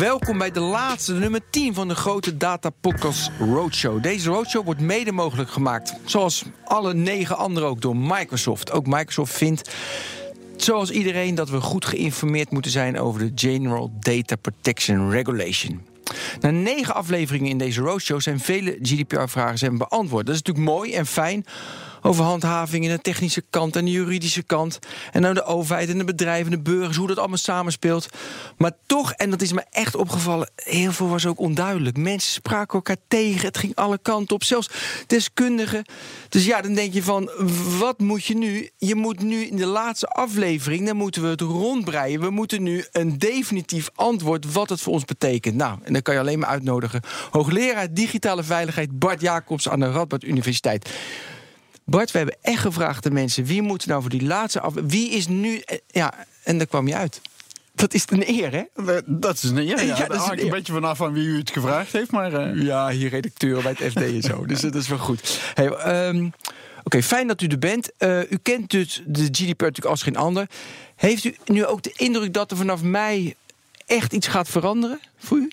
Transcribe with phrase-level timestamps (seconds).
[0.00, 4.02] Welkom bij de laatste, nummer 10 van de grote Data Podcast Roadshow.
[4.02, 8.72] Deze roadshow wordt mede mogelijk gemaakt, zoals alle negen andere ook, door Microsoft.
[8.72, 9.70] Ook Microsoft vindt,
[10.56, 15.86] zoals iedereen, dat we goed geïnformeerd moeten zijn over de General Data Protection Regulation.
[16.40, 20.26] Na negen afleveringen in deze roadshow zijn vele GDPR-vragen beantwoord.
[20.26, 21.44] Dat is natuurlijk mooi en fijn
[22.02, 24.78] over handhaving in de technische kant en de juridische kant.
[25.12, 28.08] En nou de overheid en de bedrijven, de burgers, hoe dat allemaal samenspeelt.
[28.56, 31.96] Maar toch, en dat is me echt opgevallen, heel veel was ook onduidelijk.
[31.96, 34.70] Mensen spraken elkaar tegen, het ging alle kanten op, zelfs
[35.06, 35.84] deskundigen.
[36.28, 37.30] Dus ja, dan denk je van,
[37.78, 38.70] wat moet je nu?
[38.78, 42.20] Je moet nu in de laatste aflevering, dan moeten we het rondbreien.
[42.20, 45.54] We moeten nu een definitief antwoord wat het voor ons betekent.
[45.54, 47.00] Nou, en dan kan je alleen maar uitnodigen.
[47.30, 50.90] Hoogleraar digitale veiligheid Bart Jacobs aan de Radboud Universiteit.
[51.90, 53.44] Bart, we hebben echt gevraagd aan mensen...
[53.44, 54.74] wie moet nou voor die laatste af...
[54.74, 55.58] Wie is nu...
[55.58, 57.20] Eh, ja, en daar kwam je uit.
[57.74, 58.92] Dat is een eer, hè?
[59.06, 59.96] Dat is een eer, ja.
[59.96, 62.32] ja dat hangt een, beetje vanaf van wie u het gevraagd heeft, maar...
[62.32, 62.62] Uh...
[62.62, 64.44] Ja, hier redacteuren bij het FD en zo.
[64.46, 65.40] dus dat is wel goed.
[65.54, 66.32] Hey, um,
[66.82, 67.90] Oké, fijn dat u er bent.
[67.98, 70.46] Uh, u kent dus de GDPR natuurlijk als geen ander.
[70.96, 73.34] Heeft u nu ook de indruk dat er vanaf mei
[73.86, 75.50] echt iets gaat veranderen voor u?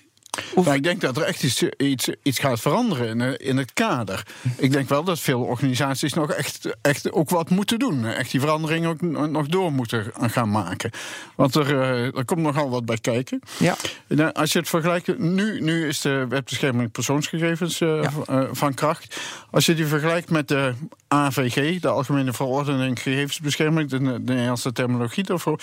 [0.54, 4.26] Nou, ik denk dat er echt iets, iets, iets gaat veranderen in, in, het kader.
[4.56, 8.06] Ik denk wel dat veel organisaties nog echt, echt ook wat moeten doen.
[8.06, 9.00] Echt die verandering ook
[9.30, 10.90] nog door moeten gaan maken.
[11.34, 13.40] Want er, eh, er komt nogal wat bij kijken.
[13.58, 13.76] Ja.
[14.06, 18.08] Nou, als je het vergelijkt, nu, nu is de wetbescherming persoonsgegevens uh,
[18.52, 19.16] van kracht.
[19.50, 20.74] Als je die vergelijkt met de
[21.08, 25.60] AVG, de Algemene Verordening Gegevensbescherming, de, de Nederlandse terminologie daarvoor,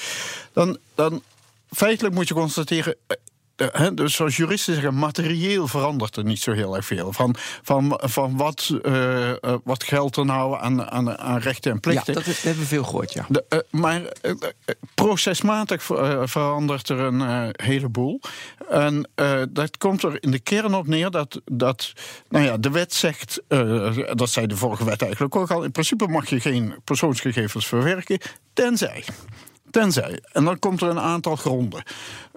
[0.53, 1.21] dan, dan
[1.69, 2.95] feitelijk moet je constateren
[3.93, 7.13] dus zoals juristen zeggen, materieel verandert er niet zo heel erg veel.
[7.13, 9.31] Van, van, van wat, uh,
[9.63, 12.13] wat geldt er nou aan, aan, aan rechten en plichten?
[12.13, 13.25] Ja, dat, hebben we veel gehoord, ja.
[13.29, 14.01] De, uh, maar
[14.93, 15.83] procesmatig
[16.23, 18.19] verandert er een heleboel.
[18.69, 19.09] En
[19.49, 21.93] dat komt er in de kern op neer dat, dat
[22.29, 23.41] nou ja, de wet zegt,
[24.13, 28.19] dat zei de vorige wet eigenlijk ook al, in principe mag je geen persoonsgegevens verwerken,
[28.53, 29.03] tenzij.
[29.75, 30.19] Tenzij.
[30.31, 31.83] En dan komt er een aantal gronden.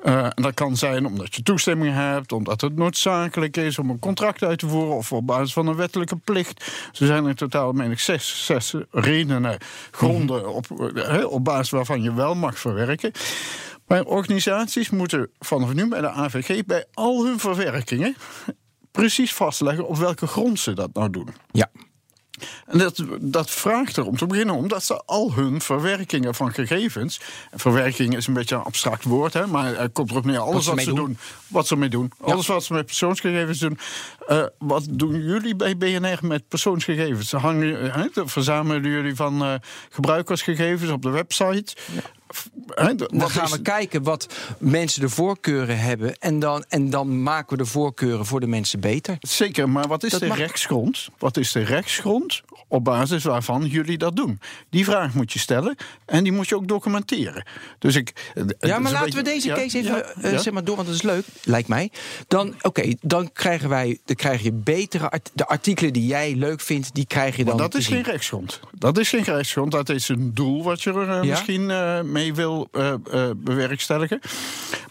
[0.03, 4.43] En dat kan zijn omdat je toestemming hebt, omdat het noodzakelijk is om een contract
[4.43, 6.89] uit te voeren of op basis van een wettelijke plicht.
[6.93, 9.59] Ze zijn in totaal, meen ik, zes, zes redenen,
[9.91, 10.67] gronden op,
[11.25, 13.13] op basis waarvan je wel mag verwerken.
[13.87, 18.17] Maar organisaties moeten vanaf nu bij de AVG bij al hun verwerkingen
[18.91, 21.29] precies vastleggen op welke grond ze dat nou doen.
[21.51, 21.71] Ja.
[22.67, 27.21] En dat, dat vraagt er om te beginnen, omdat ze al hun verwerkingen van gegevens.
[27.55, 30.81] Verwerking is een beetje een abstract woord, hè, maar er komt erop neer alles wat,
[30.81, 31.19] ze, doen.
[31.49, 32.13] wat ze mee doen.
[32.21, 33.79] Alles wat ze met persoonsgegevens doen.
[34.29, 37.33] Uh, wat doen jullie bij BNR met persoonsgegevens?
[37.33, 39.55] Hangen, hè, verzamelen jullie van uh,
[39.91, 41.77] gebruikersgegevens op de website?
[43.09, 46.19] Dan gaan we kijken wat mensen de voorkeuren hebben.
[46.19, 49.17] En dan, en dan maken we de voorkeuren voor de mensen beter.
[49.21, 51.09] Zeker, maar wat is de rechtsgrond?
[51.19, 54.41] Wat is de rechtsgrond op basis waarvan jullie dat doen?
[54.71, 57.45] Die vraag moet je stellen en die moet je ook documenteren.
[57.79, 60.97] Dus ik, ja, maar laten we deze case even uh, zeg maar door, want dat
[60.97, 61.91] is leuk, lijkt mij.
[62.29, 66.61] Dan, oké, dan krijgen wij, dan krijg je betere art de artikelen die jij leuk
[66.61, 67.57] vindt, die krijg je dan.
[67.57, 68.61] Maar dat is geen rechtsgrond.
[68.73, 69.73] Dat is geen rechtsgrond.
[69.73, 72.69] Dat is een doel wat je er uh, misschien uh, mee wil
[73.37, 74.21] bewerkstelligen.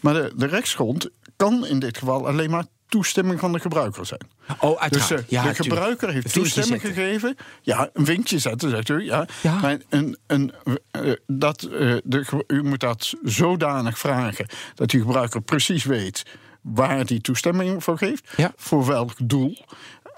[0.01, 4.21] Maar de, de rechtsgrond kan in dit geval alleen maar toestemming van de gebruiker zijn.
[4.59, 5.29] Oh, uiteraard.
[5.29, 7.35] Dus uh, de gebruiker heeft toestemming gegeven.
[7.61, 9.03] Ja, een vinkje zetten, zegt u.
[9.03, 9.27] Ja.
[9.41, 9.59] ja.
[9.59, 10.53] Maar een, een,
[11.01, 16.23] uh, dat, uh, de, u moet dat zodanig vragen dat die gebruiker precies weet
[16.61, 18.53] waar die toestemming voor geeft, ja.
[18.55, 19.57] voor welk doel.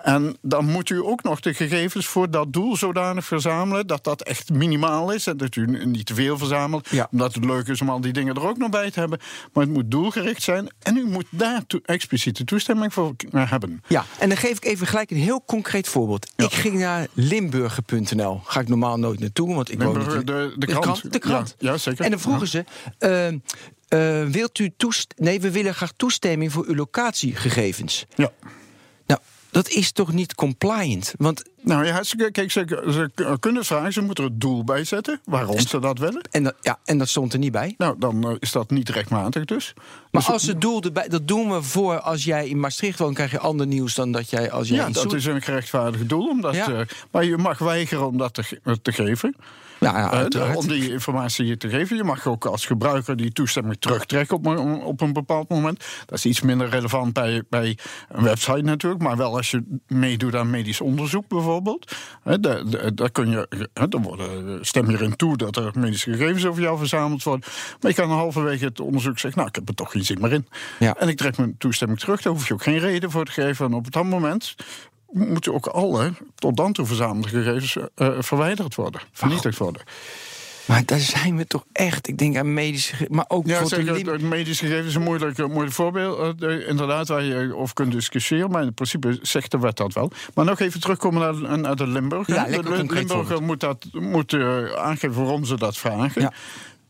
[0.03, 4.21] En dan moet u ook nog de gegevens voor dat doel zodanig verzamelen dat dat
[4.21, 5.27] echt minimaal is.
[5.27, 7.07] En dat u niet te veel verzamelt, ja.
[7.11, 9.19] omdat het leuk is om al die dingen er ook nog bij te hebben.
[9.53, 13.83] Maar het moet doelgericht zijn en u moet daar to expliciete toestemming voor hebben.
[13.87, 16.31] Ja, en dan geef ik even gelijk een heel concreet voorbeeld.
[16.35, 18.41] Ik ging naar limburger.nl.
[18.43, 21.13] Ga ik normaal nooit naartoe, want ik woon de, de, krant.
[21.13, 21.55] De krant.
[21.57, 22.05] Ja, zeker.
[22.05, 22.63] En dan vroegen ze.
[22.99, 23.27] Uh,
[23.89, 28.05] uh, wilt u toest nee, we willen graag toestemming voor uw locatiegegevens.
[28.15, 28.31] Ja
[29.51, 31.13] dat is toch niet compliant?
[31.17, 34.83] Want nou ja, ze, kijk, ze, ze, kunnen vragen, ze moeten er het doel bij
[34.83, 36.21] zetten waarom ze dat willen.
[36.31, 37.73] En dat, ja, en dat stond er niet bij.
[37.77, 39.73] Nou, dan uh, is dat niet rechtmatig dus.
[40.11, 43.15] Maar dus, als het doel erbij, dat doen we voor als jij in Maastricht woont,
[43.15, 44.77] krijg je ander nieuws dan dat jij als jij.
[44.77, 46.29] Ja, dat is een gerechtvaardigd doel.
[46.29, 46.69] Omdat, ja.
[46.69, 46.79] uh,
[47.11, 49.35] maar je mag weigeren om dat te, te geven.
[49.79, 51.95] Ja, ja, Eh, om die informatie te geven.
[51.97, 55.85] Je mag ook als gebruiker die toestemming terugtrekken op, een- op een bepaald moment.
[56.05, 57.77] Dat is iets minder relevant bij, bij
[58.09, 59.01] een website natuurlijk.
[59.03, 61.91] Maar wel als je meedoet aan medisch onderzoek bijvoorbeeld.
[62.23, 65.71] Hè, daar- daar- daar kun je, hè, dan worden, stem je erin toe dat er
[65.75, 67.45] medische gegevens over jou verzameld worden.
[67.81, 70.33] Maar je kan halverwege het onderzoek zeggen, nou ik heb er toch geen zin meer
[70.33, 70.47] in.
[70.79, 70.95] Ja.
[70.95, 72.21] En ik trek mijn toestemming terug.
[72.21, 73.65] Daar hoef je ook geen reden voor te geven.
[73.65, 74.55] En op dat moment
[75.11, 79.81] moeten ook alle tot dan toe verzamelde gegevens eh, verwijderd worden, vernietigd worden.
[80.65, 82.07] Maar daar zijn we toch echt.
[82.07, 83.07] Ik denk aan medische.
[83.09, 84.21] Maar ook Ja, zeker.
[84.25, 86.19] medische gegevens is een moeilijk, een moeilijk voorbeeld.
[86.19, 88.51] eh, de- inderdaad, waar je over kunt discussiëren.
[88.51, 90.11] Maar in principe zegt de wet dat wel.
[90.33, 92.27] Maar nog even terugkomen naar, naar de Limburg.
[92.27, 96.21] Ja, de Limburger moet, dat, moet eh, aangeven waarom ze dat vragen.
[96.21, 96.33] Ja.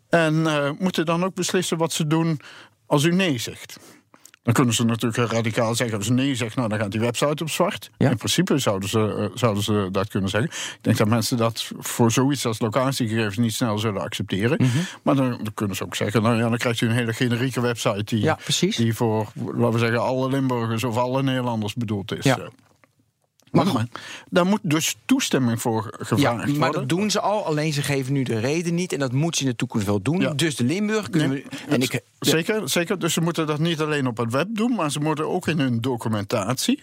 [0.09, 2.39] En eh, moeten dan ook beslissen wat ze doen
[2.85, 3.79] als u nee zegt.
[4.41, 7.43] Dan kunnen ze natuurlijk radicaal zeggen: als ze nee zegt, nou, dan gaat die website
[7.43, 7.89] op zwart.
[7.97, 8.09] Ja.
[8.09, 10.49] In principe zouden ze, eh, zouden ze dat kunnen zeggen.
[10.51, 14.57] Ik denk dat mensen dat voor zoiets als locatiegegevens niet snel zullen accepteren.
[14.61, 14.77] Mhm.
[15.03, 17.61] Maar dan, dan kunnen ze ook zeggen: nou ja, dan krijgt u een hele generieke
[17.61, 22.23] website die, Ja, die voor, laten we zeggen, alle Limburgers of alle Nederlanders bedoeld is.
[22.23, 22.49] Ja.
[23.51, 23.87] Maar Maar
[24.29, 26.71] daar moet dus toestemming voor Ja, gevraagd maar worden.
[26.71, 27.45] dat doen ze al.
[27.45, 28.93] Alleen ze geven nu de reden niet.
[28.93, 30.19] En dat moet ze in de toekomst wel doen.
[30.19, 30.33] Ja.
[30.33, 31.57] Dus de Limburg kunnen Nee, we.
[31.67, 32.99] En ik, Zeker, zeker.
[32.99, 35.59] Dus ze moeten dat niet alleen op het web doen, maar ze moeten ook in
[35.59, 36.79] hun documentatie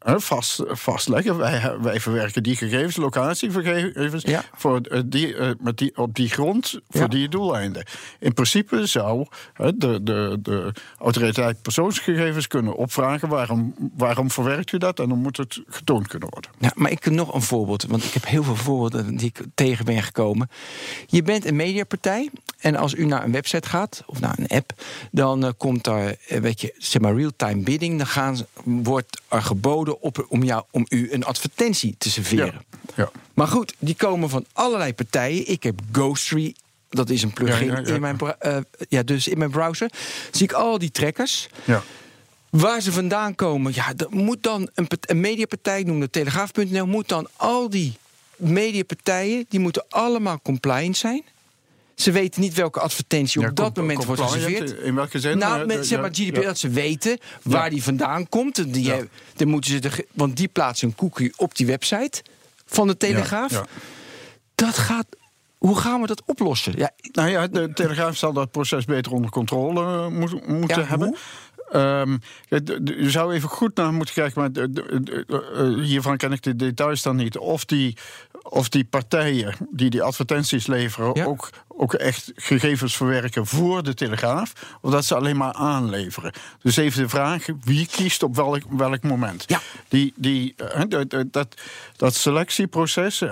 [0.00, 1.36] vast, vastleggen.
[1.36, 4.44] Wij, wij verwerken die gegevens, locatiegegevens, Ja.
[4.56, 7.06] voor, eh, die, eh, met die, op die grond voor Ja.
[7.08, 7.84] die doeleinden.
[8.18, 15.00] In principe zou de, de, de autoriteit persoonsgegevens kunnen opvragen waarom, waarom verwerkt u dat
[15.00, 16.50] en dan moet het getoond kunnen worden.
[16.58, 19.40] Ja, maar ik heb nog een voorbeeld, want ik heb heel veel voorbeelden die ik
[19.54, 20.50] tegen ben gekomen.
[21.06, 24.72] Je bent een mediapartij en als u naar een website gaat of naar een app,
[25.10, 27.98] dan eh, komt daar, weet je, zeg maar real-time bidding.
[27.98, 32.64] Dan gaan, wordt er geboden op, om, jou, om u een advertentie te serveren.
[32.96, 33.10] Ja.
[33.34, 35.48] Maar goed, die komen van allerlei partijen.
[35.48, 36.54] Ik heb Ghostry.
[36.88, 37.94] Dat is een plugin Ja, ja, ja.
[37.94, 38.56] In, mijn, eh,
[38.88, 39.90] ja, dus in mijn browser.
[40.30, 41.48] Zie ik al die trackers.
[41.64, 41.82] Ja.
[42.50, 46.86] Waar ze vandaan komen, ja, dat moet dan een, een mediapartij, ik noem de Telegraaf.nl,
[46.86, 47.96] moet dan al die
[48.36, 51.22] mediapartijen, die moeten allemaal compliant zijn.
[51.98, 54.70] Ze weten niet welke advertentie op dat moment wordt geserveerd.
[54.70, 55.38] In welke zin?
[55.38, 58.58] Nou, met, zeg maar GDPR, dat ze weten waar die vandaan komt.
[58.58, 58.92] En Die,
[59.36, 62.22] dan moeten ze de, want die plaatsen een cookie op die website
[62.66, 63.62] van de Telegraaf.
[64.54, 65.06] Dat gaat.
[65.58, 66.72] Hoe gaan we dat oplossen?
[66.76, 70.86] Ja, Nou ja, de Telegraaf zal dat proces beter onder controle eh, moet- moeten Ja,
[70.86, 71.16] hebben.
[71.72, 72.16] Ehm,
[72.84, 75.24] je zou even goed naar moeten kijken, maar de- de- de-
[75.78, 77.38] eh, hiervan ken ik de details dan niet.
[77.38, 77.96] Of die,
[78.42, 81.24] of die partijen die die advertenties leveren Ja.
[81.24, 81.50] ook,
[81.80, 86.32] ook echt gegevens verwerken voor de Telegraaf, of dat ze alleen maar aanleveren.
[86.62, 89.44] Dus even de vraag: wie kiest op welk, welk moment?
[89.46, 89.60] Ja.
[89.88, 90.82] Die, die, eh,
[91.30, 91.56] dat,
[91.96, 93.22] dat- selectieproces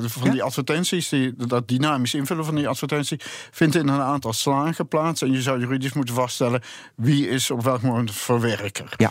[0.00, 3.20] van die advertenties, die, dat dynamisch invullen van die advertentie,
[3.50, 5.22] vindt in een aantal slagen plaats.
[5.22, 6.62] En je zou juridisch moeten vaststellen
[6.94, 8.94] wie is op welk moment verwerker.
[8.96, 9.10] Ja.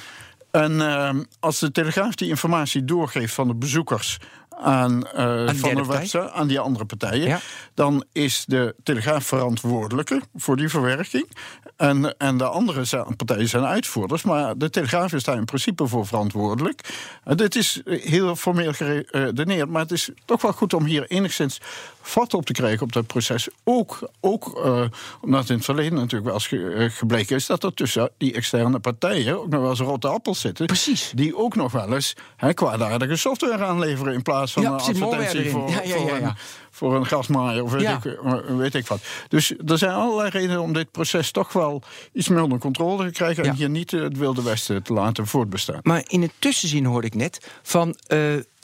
[0.51, 4.17] En ehm, als de Telegraaf die informatie doorgeeft van de bezoekers
[4.61, 7.39] aan, eh, van de website, aan die andere partijen, Ja.
[7.73, 11.29] dan is de Telegraaf verantwoordelijke voor die verwerking.
[11.77, 15.87] En, en de andere zijn- partijen zijn uitvoerders, maar de Telegraaf is daar in principe
[15.87, 16.89] voor verantwoordelijk.
[17.23, 21.59] En dit is heel formeel geredeneerd, maar het is toch wel goed om hier enigszins
[22.01, 23.47] vat op te krijgen op dat proces.
[23.63, 24.83] Ook, ook eh,
[25.21, 28.33] omdat in het verleden natuurlijk wel eens ge- eh, gebleken is dat er tussen die
[28.33, 30.65] externe partijen ook nog wel eens rotte appels zitten.
[30.65, 31.11] Precies.
[31.15, 35.49] Die ook nog wel eens hè, kwaadaardige software aanleveren in plaats van Ja, een advertentie
[35.51, 36.33] voor, Ja, ja, voor een
[36.73, 37.97] voor een gasmaaier of weet, Ja.
[38.03, 38.99] ik, eh, weet ik wat.
[39.27, 41.81] Dus er zijn allerlei redenen om dit proces toch wel
[42.13, 43.43] iets meer onder controle te krijgen...
[43.43, 45.79] En hier niet het Wilde Westen te laten voortbestaan.
[45.83, 47.95] Maar in het tussenzin hoorde ik net van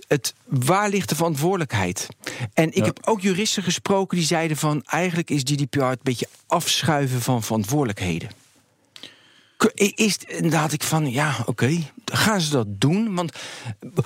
[0.07, 2.07] het waar ligt de verantwoordelijkheid?
[2.53, 2.83] En ik Ja.
[2.83, 8.29] heb ook juristen gesproken die zeiden van eigenlijk is GDPR een beetje afschuiven van verantwoordelijkheden.
[9.75, 13.15] Is, en daar had ik van, ja, oké, gaan ze dat doen?
[13.15, 13.31] Want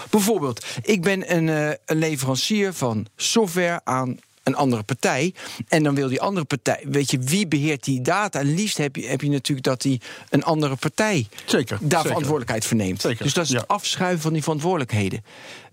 [0.09, 5.33] bijvoorbeeld, ik ben een, eh, een leverancier van software aan een andere partij.
[5.67, 8.39] En dan wil die andere partij, weet je, wie beheert die data?
[8.39, 12.01] En liefst heb je, heb je natuurlijk dat die een andere partij Zeker, daar zeker.
[12.01, 13.01] verantwoordelijkheid voor neemt.
[13.01, 15.23] Zeker, Dus dat is het afschuiven van die verantwoordelijkheden.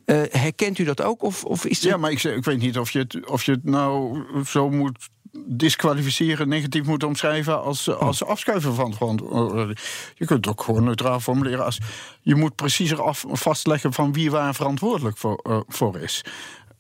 [0.09, 1.23] Eh, herkent u dat ook?
[1.23, 1.91] Of, of is het...
[1.91, 5.09] Ja, maar ik, ik weet niet of je, het, of je het nou zo moet
[5.47, 7.99] disqualificeren, negatief moet omschrijven als, Oh.
[7.99, 10.13] als afschuiven van verantwoordelijkheid.
[10.15, 11.79] Je kunt het ook gewoon neutraal formuleren als
[12.21, 16.25] je moet preciezer af, vastleggen van wie waar verantwoordelijk voor, eh, voor is.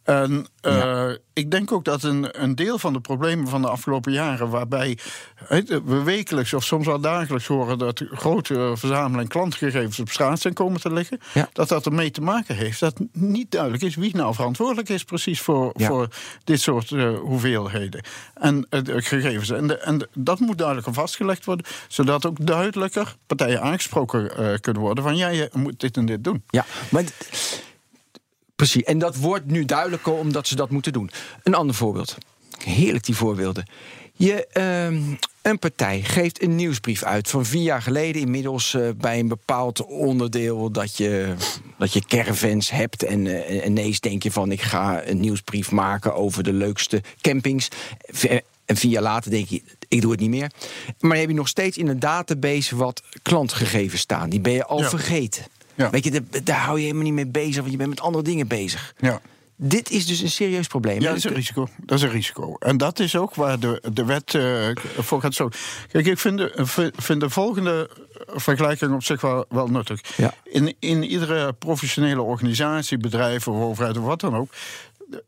[0.08, 4.12] En uh, ik denk ook dat een, een deel van de problemen van de afgelopen
[4.12, 4.98] jaren, waarbij
[5.84, 10.80] we wekelijks of soms wel dagelijks horen dat grote verzameling klantgegevens op straat zijn komen
[10.80, 11.48] te liggen, Ja.
[11.52, 15.40] dat dat ermee te maken heeft dat niet duidelijk is wie nou verantwoordelijk is precies
[15.40, 15.86] voor, Ja.
[15.86, 16.08] voor
[16.44, 19.50] dit soort eh, hoeveelheden en eh, de gegevens.
[19.50, 24.54] En, de, en de- dat moet duidelijker vastgelegd worden, zodat ook duidelijker partijen aangesproken eh,
[24.60, 26.42] kunnen worden van ja, je moet dit en dit doen.
[26.48, 27.04] Ja, maar
[28.58, 28.82] precies.
[28.82, 31.10] En dat wordt nu duidelijker omdat ze dat moeten doen.
[31.42, 32.16] Een ander voorbeeld.
[32.64, 33.64] Heerlijk die voorbeelden.
[34.12, 35.02] Je, ehm,
[35.42, 38.22] een partij geeft een nieuwsbrief uit van vier jaar geleden.
[38.22, 41.34] Inmiddels eh, bij een bepaald onderdeel dat je,
[41.78, 43.02] dat je caravans hebt.
[43.02, 47.68] En eh, ineens denk je van ik ga een nieuwsbrief maken over de leukste campings.
[47.98, 50.50] V- En vier jaar later denk je, ik doe het niet meer.
[50.86, 54.30] Maar dan heb je nog steeds in een database wat klantgegevens staan.
[54.30, 54.88] Die ben je al Ja.
[54.88, 55.44] vergeten.
[55.78, 55.90] Ja.
[55.90, 58.24] Weet je, daar, daar hou je helemaal niet mee bezig, want je bent met andere
[58.24, 58.94] dingen bezig.
[58.98, 59.20] Ja.
[59.56, 61.00] Dit is dus een serieus probleem.
[61.00, 61.68] Ja, dat is een risico.
[61.76, 62.56] Dat is een risico.
[62.58, 64.68] En dat is ook waar de, de wet eh,
[64.98, 65.48] voor gaat zo.
[65.90, 67.90] Kijk, ik vind de, vind de volgende
[68.26, 70.00] vergelijking op zich wel, wel nuttig.
[70.16, 70.34] Ja.
[70.44, 74.50] In, in iedere professionele organisatie, bedrijf of overheid of wat dan ook,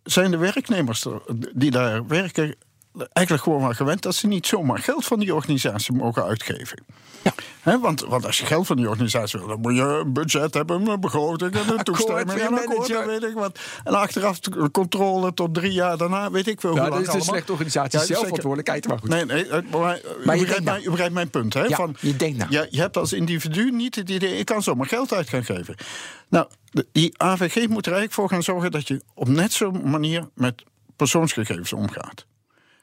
[0.02, 1.22] zijn de werknemers er-
[1.54, 2.54] die daar werken
[2.94, 6.84] eigenlijk gewoon wel gewend dat ze niet zomaar geld van die organisatie mogen uitgeven.
[7.22, 7.32] Ja.
[7.60, 10.54] Hè, want, want als je geld van die organisatie wil, dan moet je een budget
[10.54, 13.58] hebben, een begroting en een toestemming en een akkoord, en weet ik wat.
[13.84, 14.38] En achteraf
[14.72, 17.22] controle tot drie jaar daarna, weet ik veel Ja, dat is een allemaal.
[17.28, 19.08] slechte organisatie, Ja, zelfverantwoordelijkheid, maar goed.
[19.08, 20.42] Nee, nee, eh, maar, eh, Maar je
[20.82, 21.54] u, begrijpt mijn punt.
[21.54, 22.46] Hè, Ja, van, je denkt na.
[22.48, 25.74] Je, je hebt als individu niet het idee, ik kan zomaar geld uit gaan geven.
[26.28, 26.46] Nou,
[26.92, 30.62] die AVG moet er eigenlijk voor gaan zorgen dat je op net zo'n manier met
[30.96, 32.26] persoonsgegevens omgaat.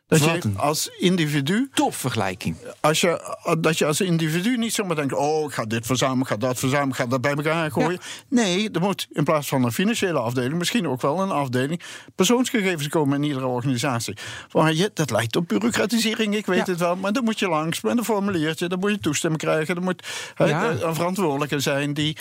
[0.08, 2.56] Dat Wat je als individu Topvergelijking.
[2.80, 6.28] als je, dat je als individu niet zomaar denkt: oh, ik ga dit verzamelen, ik
[6.28, 8.00] ga dat verzamelen, ik ga dat bij elkaar gooien.
[8.28, 11.82] Nee, er moet in plaats van een financiële afdeling, misschien ook wel een afdeling,
[12.16, 14.18] persoonsgegevens komen in iedere organisatie.
[14.52, 16.72] Waar je, dat lijkt op bureaucratisering, ik weet Ja.
[16.72, 19.76] het wel, maar dan moet je langs met een formuliertje, dan moet je toestemming krijgen,
[19.76, 20.70] er moet Ja.
[20.72, 22.18] een verantwoordelijke zijn die.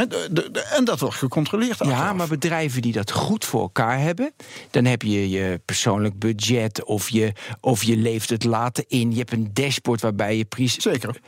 [0.00, 1.78] En dat wordt gecontroleerd.
[1.78, 4.32] Ja, maar bedrijven die dat goed voor elkaar hebben,
[4.70, 9.10] dan heb je je persoonlijk budget of je, of je leeft het later in.
[9.10, 10.82] Je hebt een dashboard waarbij je precies.
[10.82, 11.20] Zeker.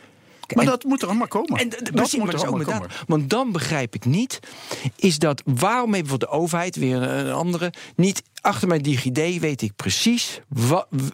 [0.54, 1.58] Maar En- dat moet er allemaal komen.
[1.60, 2.90] En dat precies, maar moet er is allemaal met komen.
[3.06, 4.38] Want dan begrijp ik niet,
[4.96, 9.62] is dat waarom heeft bijvoorbeeld de overheid, weer een andere, niet achter mijn DigiD weet
[9.62, 10.40] ik precies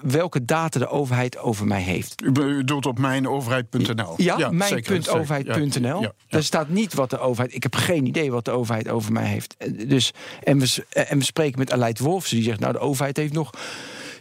[0.03, 2.23] welke data de overheid over mij heeft.
[2.23, 4.15] U be- U doet op mijnoverheid.nl.
[4.17, 6.01] Ja, mijn.overheid.nl.
[6.01, 6.12] Ja, ja.
[6.29, 7.55] Daar staat niet wat de overheid.
[7.55, 9.55] Ik heb geen idee wat de overheid over mij heeft.
[9.59, 10.12] Eh, Dus,
[10.43, 13.33] en, we, eh, en we spreken met Aleid Wolfsen, die zegt: Nou, de overheid heeft
[13.33, 13.51] nog.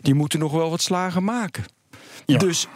[0.01, 1.63] Die moeten nog wel wat slagen maken.
[2.25, 2.67] Dus,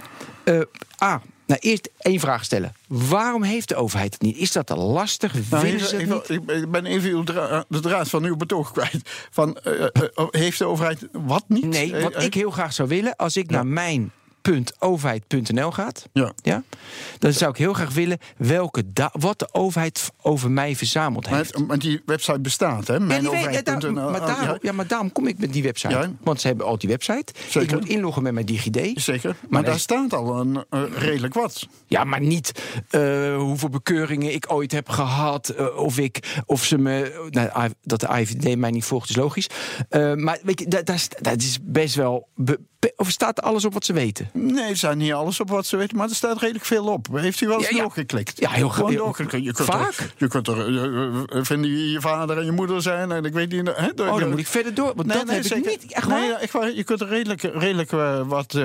[0.43, 0.59] eh
[1.03, 1.21] A.
[1.47, 2.73] Nou, eerst één vraag stellen.
[2.87, 4.37] Waarom heeft de overheid het niet?
[4.37, 5.49] Is dat te lastig?
[5.49, 6.29] Nou, even- ze even- niet?
[6.63, 9.27] ik ben- even uw dra- de draad van uw betoog kwijt.
[9.31, 11.65] Van, eh, eh, eh, heeft de overheid wat niet?
[11.65, 13.67] Nee, wat Eh, ik heel graag zou willen, als ik naar
[14.47, 16.33] mijn.overheid.nl gaat, Ja.
[16.41, 16.63] ja,
[17.19, 21.53] dan zou ik heel graag willen welke wat de overheid over mij verzameld Maar, heeft.
[21.55, 22.93] het- maar die website bestaat, hè?
[22.93, 25.93] Ja, weet- daar- maar, daarom, ja, ja, maar daarom kom ik met die website.
[25.93, 26.11] Ja.
[26.23, 27.33] Want ze hebben al die website.
[27.49, 27.73] Zeker.
[27.73, 28.91] Ik moet inloggen met mijn DigiD.
[29.01, 29.29] Zeker.
[29.29, 31.67] Maar, Maar daar staat al een eh, redelijk wat.
[31.87, 32.51] Ja, maar niet
[32.89, 35.49] eh, hoeveel bekeuringen ik ooit heb gehad.
[35.49, 37.27] eh, of, ik, of ze me.
[37.29, 39.47] Nou, dat de IVD mij niet volgt, is logisch.
[40.15, 42.27] Maar weet je, dat, dat, is- dat is best wel.
[42.35, 42.59] be-
[42.95, 44.29] of staat er alles op wat ze weten?
[44.33, 47.07] Nee, er staat niet alles op wat ze weten, maar er staat redelijk veel op.
[47.11, 47.81] Heeft u wel eens Ja, ja.
[47.81, 48.39] doorgeklikt?
[48.39, 49.45] Ja, heel doorgeklikt.
[49.45, 49.93] Je kunt vaak.
[49.97, 51.05] Er, je kunt er eh,
[51.37, 53.11] eh, vinden wie je vader en je moeder zijn.
[53.11, 53.71] En ik weet niet.
[53.75, 54.91] Hè, Oh, dan moet ik verder door.
[54.95, 55.57] Want dat heb zeker.
[55.57, 55.91] ik niet.
[55.93, 56.27] Echt nee, waar?
[56.29, 56.71] ja, echt waar.
[56.71, 58.59] Je kunt er redelijk, redelijk eh, wat,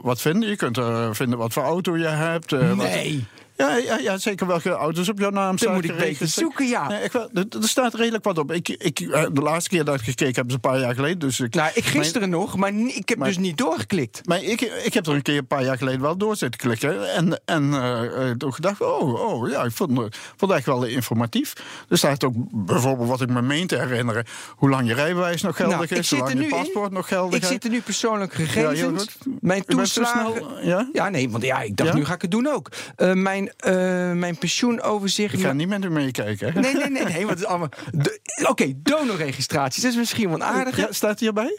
[0.00, 0.48] wat vinden.
[0.48, 2.50] Je kunt er vinden wat voor auto je hebt.
[2.50, 3.24] wat- Nee.
[3.56, 5.74] Ja, ja, ja, zeker welke auto's op jouw naam staan.
[5.74, 6.88] moet ik beter zoeken, ja.
[6.88, 8.52] Nee, echt wel, er, er staat redelijk wat op.
[8.52, 11.18] Ik, ik, eh, de laatste keer dat ik gekeken heb, is een paar jaar geleden.
[11.18, 14.20] Dus ik, Nou, ik gisteren nog, maar ik heb dus niet doorgeklikt.
[14.26, 17.12] maar ik, ik heb er een keer een paar jaar geleden wel door zitten klikken.
[17.14, 20.84] En, en eh, toen gedacht, oh, oh ja, ik vond, het- vond het echt wel
[20.84, 21.52] informatief.
[21.88, 24.24] Er staat ook bijvoorbeeld, wat ik me meen te herinneren...
[24.56, 26.48] hoe lang je rijbewijs nog geldig Nou, ik is, hoe lang je in.
[26.48, 27.48] paspoort nog geldig Ik is.
[27.48, 29.18] zit er nu persoonlijk gegevens.
[29.40, 30.34] Mijn toeslagen.
[30.34, 30.88] snel, ja?
[30.92, 31.96] Ja, nee, want ja, ik dacht, Ja?
[31.96, 32.68] nu ga ik het doen ook.
[33.12, 33.72] Mijn, eh,
[34.12, 35.34] mijn pensioenoverzicht.
[35.34, 36.52] Ik ga niet met u meekijken.
[36.52, 36.60] hè?
[36.60, 37.68] Nee, nee, nee, nee, want het is allemaal.
[37.92, 40.76] de- Oké, donorregistraties, dat is misschien wel aardig.
[40.76, 41.58] Ja, staat hierbij?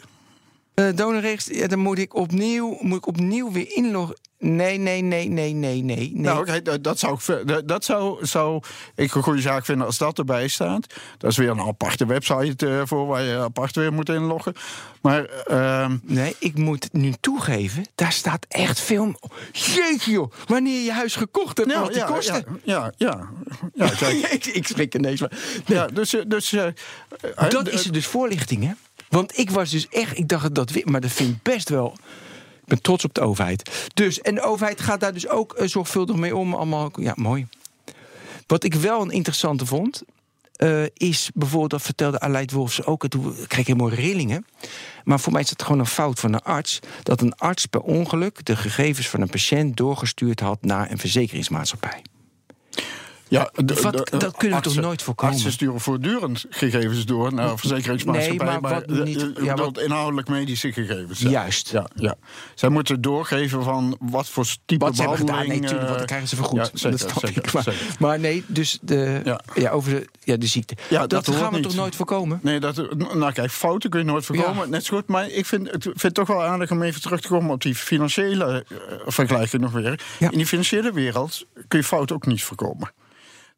[1.52, 4.16] Ja, dan moet ik opnieuw, moet ik opnieuw weer inloggen.
[4.38, 6.12] Nee, nee, nee, nee, nee, nee.
[6.12, 6.12] nee.
[6.14, 8.62] Nou, dat- dat zou, ik, dat- zou, zou
[8.94, 10.86] ik een goede zaak vinden als dat erbij staat.
[11.18, 14.54] Dat is weer een aparte website eh, voor waar je apart weer moet inloggen.
[15.02, 19.14] Maar ehm, Nee, ik moet nu toegeven, daar staat echt veel.
[19.52, 22.44] Jeetje joh, wanneer je huis gekocht hebt, wat die ja, kosten.
[22.64, 23.28] ja, ja, ja,
[23.74, 25.20] ja, kijk, ik, ik schrik ineens.
[25.20, 25.32] Maar,
[25.66, 26.54] nee, ja, dus, eh, dus
[27.48, 28.72] dat is dus voorlichting, hè?
[29.08, 31.96] Want ik was dus echt, ik dacht dat, maar dat vind ik best wel.
[32.60, 33.88] Ik ben trots op de overheid.
[33.94, 36.54] Dus, en de overheid gaat daar dus ook uh, zorgvuldig mee om.
[36.54, 37.46] Allemaal, ja, mooi.
[38.46, 40.02] Wat ik wel een interessante vond,
[40.56, 44.46] uh, is bijvoorbeeld, dat vertelde Aleid Wolfs ook, toen kreeg ik helemaal rillingen.
[45.04, 47.80] Maar voor mij is het gewoon een fout van een arts, dat een arts per
[47.80, 52.02] ongeluk de gegevens van een patiënt doorgestuurd had naar een verzekeringsmaatschappij.
[53.28, 55.34] Ja, de, wat, de, dat kunnen we toch nooit voorkomen?
[55.34, 58.46] Artsen sturen voortdurend gegevens door naar een verzekeringsmaatschappij.
[58.46, 61.18] Nee, maar, wat niet, u ja, wat, inhoudelijk medische gegevens.
[61.18, 61.70] Juist.
[61.70, 62.14] Ja, ja.
[62.54, 65.68] Zij moeten doorgeven van wat voor type wat behandeling...
[65.68, 65.84] Gedaan.
[65.84, 66.58] Nee, wat krijgen ze vergoed.
[66.58, 67.52] Ja, zeker, dat snap zeker, ik.
[67.52, 67.96] Maar, zeker.
[67.98, 69.40] maar, nee, dus de, ja.
[69.54, 69.70] ja.
[69.70, 70.76] over de, ja, de ziekte.
[70.88, 71.62] Dat, dat gaan we niet.
[71.62, 72.40] toch nooit voorkomen?
[72.42, 72.76] Nee, dat,
[73.14, 74.70] nou kijk, fouten kun je nooit voorkomen.
[74.70, 77.20] Net zo goed, maar ik vind het, vind het toch wel aardig om even terug
[77.20, 80.00] te komen op die financiële uh, vergelijking nog weer.
[80.18, 82.90] In die financiële wereld kun je fouten ook niet voorkomen.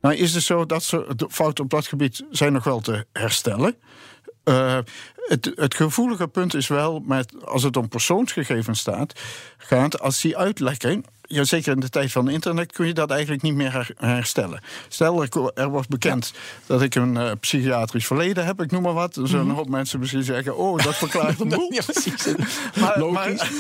[0.00, 3.06] Nou is het zo dat ze, de fouten op dat gebied zijn nog wel te
[3.12, 3.76] herstellen.
[4.44, 4.78] Uh,
[5.26, 9.20] het, het, gevoelige punt is wel, met, als het om persoonsgegevens staat,
[9.58, 13.42] gaat, als die uitlekken, ja, zeker in de tijd van internet kun je dat eigenlijk
[13.42, 14.60] niet meer her, herstellen.
[14.88, 16.40] Stel, er, er wordt bekend ja.
[16.66, 19.14] dat ik een uh, psychiatrisch verleden heb, ik noem maar wat.
[19.14, 21.72] Dan zullen een hoop mensen misschien zeggen: Oh, dat verklaart een boel.
[21.72, 22.34] ja, precies.
[22.80, 23.42] maar, Logisch.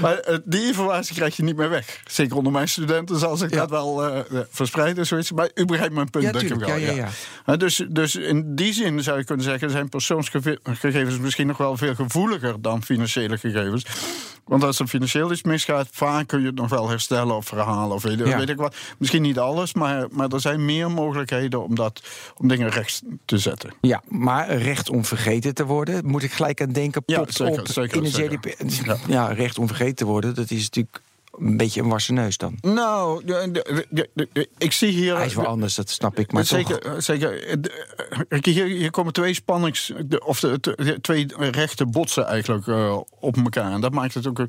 [0.00, 2.00] Maar, maar, die informatie krijg je niet meer weg.
[2.06, 3.56] Zeker onder mijn studenten zal zich ja.
[3.56, 5.06] dat wel uh, verspreiden.
[5.06, 5.32] Zoiets.
[5.32, 6.68] Maar u begrijpt mijn punt, denk ik wel.
[6.68, 7.08] Ja, ja, ja.
[7.46, 7.56] ja.
[7.56, 10.58] Dus, dus in die zin zou je kunnen zeggen: zijn persoonsgegevens
[11.20, 13.86] misschien nog wel veel gevoeliger dan financiële gegevens.
[14.44, 17.96] Want als er financieel iets misgaat, vaak kun je het nog wel herstellen of verhalen
[17.96, 18.38] of weet, ja.
[18.38, 18.76] weet ik wat.
[18.98, 22.02] Misschien niet alles, maar, maar er zijn meer mogelijkheden om, dat,
[22.36, 23.72] om dingen recht te zetten.
[23.80, 27.02] Ja, maar recht om vergeten te worden, moet ik gelijk aan denken.
[27.06, 28.38] Ja, popt zeker, op zeker, in de zeker.
[28.38, 28.86] GDP.
[28.86, 28.96] Ja.
[29.08, 31.00] ja, recht om vergeten te worden, dat is natuurlijk
[31.38, 32.58] een beetje een wassen neus dan.
[32.60, 35.16] Nou, de, de, de, de, ik zie hier...
[35.16, 37.02] Hij is wel anders, dat snap ik, maar zeker, toch.
[37.02, 37.58] Zeker.
[38.28, 39.92] Hier, hier komen twee spannings...
[40.24, 43.72] of de, twee rechten botsen eigenlijk uh, op elkaar.
[43.72, 44.44] En dat maakt het ook,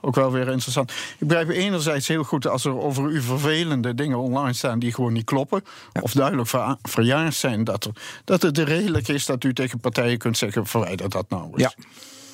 [0.00, 0.92] ook wel weer interessant.
[1.18, 4.78] Ik begrijp enerzijds heel goed als er over u vervelende dingen online staan...
[4.78, 5.64] die gewoon niet kloppen.
[5.92, 6.00] Ja.
[6.00, 7.64] Of duidelijk ver, verjaard zijn.
[7.64, 7.92] Dat, er,
[8.24, 10.66] dat het redelijk is dat u tegen partijen kunt zeggen...
[10.66, 11.62] verwijder dat nou eens.
[11.62, 11.84] Ja.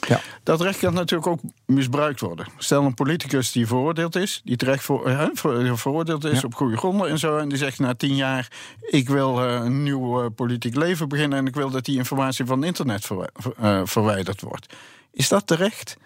[0.08, 0.20] Ja.
[0.42, 2.46] Dat recht kan natuurlijk ook misbruikt worden.
[2.58, 5.28] Stel een politicus die veroordeeld is, die terecht voor, hè,
[5.76, 6.46] veroordeeld is ja.
[6.46, 8.48] op goede gronden en zo, en die zegt na tien jaar:
[8.80, 12.44] Ik wil uh, een nieuw uh, politiek leven beginnen en ik wil dat die informatie
[12.44, 14.74] van internet ver, uh, verwijderd wordt.
[15.12, 15.96] Is dat terecht?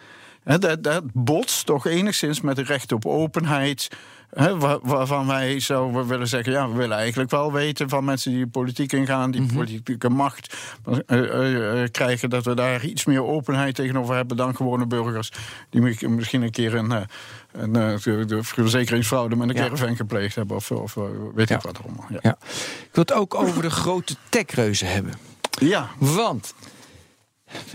[0.43, 3.89] He, dat, dat botst toch enigszins met het recht op openheid.
[4.33, 8.31] He, waar, waarvan wij zouden willen zeggen: ja, we willen eigenlijk wel weten van mensen
[8.31, 9.57] die de politiek ingaan, die mm -hmm.
[9.57, 10.57] politieke macht
[11.07, 15.33] uh, uh, krijgen, dat we daar iets meer openheid tegenover hebben dan gewone burgers.
[15.71, 16.91] Die misschien een keer een,
[17.53, 19.63] een, een verzekeringsfraude met een ja.
[19.63, 20.95] caravan gepleegd hebben, of, of
[21.35, 21.57] weet ja.
[21.57, 22.07] ik wat allemaal.
[22.09, 22.19] Ja.
[22.23, 22.37] Ja.
[22.41, 25.15] Ik wil het ook over de grote techreuzen hebben.
[25.61, 25.89] Ja.
[25.99, 26.55] Want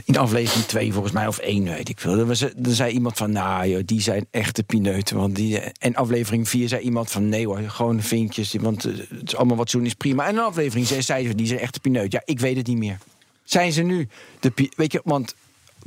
[0.06, 2.18] in aflevering 2 volgens mij, of 1, weet ik veel.
[2.18, 5.18] Er, was, er zei iemand van, nou joh, die zijn echte pineuten.
[5.18, 8.54] Want die, en aflevering 4 zei iemand van, nee hoor, gewoon vinkjes.
[8.54, 10.28] Want het is allemaal wat zoen is prima.
[10.28, 12.12] En in aflevering 6 zeiden ze, die zijn echte pineut.
[12.12, 12.98] Ja, ik weet het niet meer.
[13.44, 14.08] Zijn ze nu
[14.40, 15.36] de Weet je, want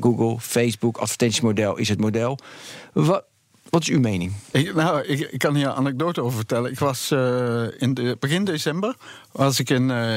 [0.00, 2.38] Google, Facebook, advertentiemodel is het model.
[2.92, 3.24] Wat,
[3.70, 4.32] wat is uw mening?
[4.50, 6.70] Ik, nou, ik, ik, kan hier een anekdote over vertellen.
[6.70, 8.94] Ik was uh, in de, begin december
[9.32, 10.16] was ik in, uh,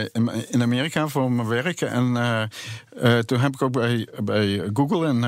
[0.49, 1.81] in, Amerika voor mijn werk.
[1.81, 5.23] En uh, toen heb ik ook bij, bij Google in,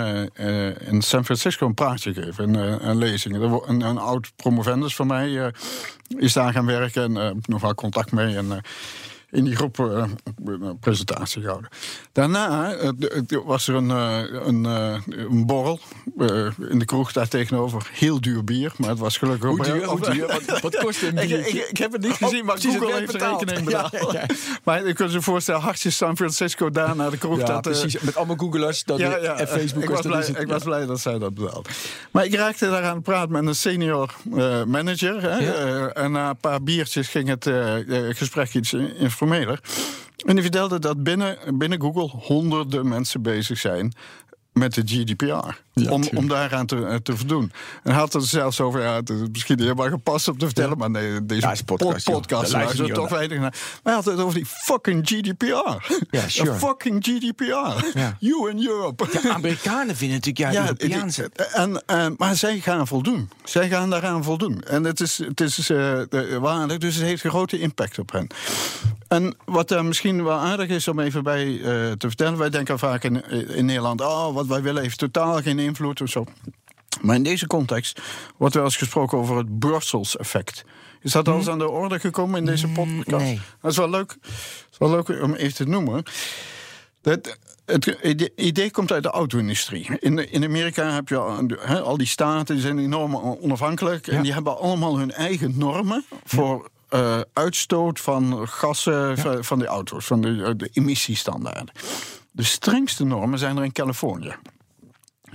[0.92, 2.54] in San Francisco een praatje gegeven.
[2.54, 3.36] Een, een lezing.
[3.36, 5.52] Een, een, oud promovendus van mij
[6.18, 7.04] is daar gaan werken.
[7.04, 8.36] En heb nog wel contact mee.
[8.36, 8.62] En,
[9.36, 10.04] in die groep uh,
[10.46, 11.70] een presentatie gehouden.
[12.12, 14.64] Daarna uh, was er een, uh, een,
[15.08, 15.80] een borrel
[16.70, 17.90] in de kroeg daar tegenover.
[17.92, 20.28] Heel duur bier, maar het was gelukkig hoe duur, hoe duur?
[20.28, 21.40] Wat, wat kost een bier?
[21.40, 23.92] ik, ik, ik, heb het niet gezien, oh, maar Google heeft de rekening betaald.
[23.96, 24.36] Ja, ja, ja.
[24.64, 27.38] Maar je kunt je voorstellen, hartje San Francisco daar naar de kroeg.
[27.38, 28.00] Ja, dat, precies.
[28.00, 29.84] Met allemaal Googlers dat en Facebook.
[29.84, 31.70] Ik was, blij, ik was blij dat zij dat betaalde.
[32.12, 34.14] Maar ik raakte daar aan het praten met een senior
[34.66, 35.22] manager.
[35.22, 37.50] Hè, en na een paar biertjes ging het
[38.18, 38.74] gesprek iets
[40.26, 43.94] En die vertelde dat binnen, binnen Google honderden mensen bezig zijn
[44.54, 45.64] met de GDPR.
[45.84, 47.52] Ja, om, om daaraan te, te voldoen.
[47.84, 50.70] En hij had het zelfs over, ja, het is misschien helemaal gepast om te vertellen,
[50.70, 50.76] ja.
[50.76, 52.56] maar nee, deze ja, podcast, podcast
[52.94, 53.56] toch weinig naar.
[53.84, 55.46] Maar hij had het over die fucking GDPR.
[56.10, 56.52] Ja, sure.
[56.52, 58.00] The fucking GDPR.
[58.20, 59.06] You in Europe.
[59.12, 61.32] Ja, Amerikanen vinden natuurlijk, ja, Europeaanse.
[61.54, 63.30] En, en, maar zij gaan voldoen.
[63.44, 64.62] Zij gaan daaraan voldoen.
[64.62, 66.02] En het is, het is uh,
[66.40, 68.28] waardig, dus het heeft een grote impact op hen.
[69.08, 72.38] En wat daar misschien wel aardig is om even bij uh, te vertellen.
[72.38, 76.10] Wij denken vaak in, in Nederland, oh, wat wij willen heeft totaal geen invloed of
[76.10, 76.26] zo.
[77.02, 78.02] Maar in deze context
[78.38, 80.66] wordt wel eens gesproken over het Brussels-effect.
[81.02, 83.26] Is dat al eens aan de orde gekomen in deze podcast?
[83.26, 83.42] Nee.
[83.62, 84.18] Dat is wel leuk,
[84.72, 86.04] is wel leuk om even te noemen.
[87.02, 90.00] Dat, het idee komt uit de auto-industrie.
[90.00, 94.08] In, in Amerika heb je al, al die staten die zijn enorm onafhankelijk.
[94.08, 100.06] En die hebben allemaal hun eigen normen voor uh, uitstoot van gassen van de auto's,
[100.06, 101.72] van de, de emissiestandaarden.
[102.32, 104.36] De strengste normen zijn er in Californië.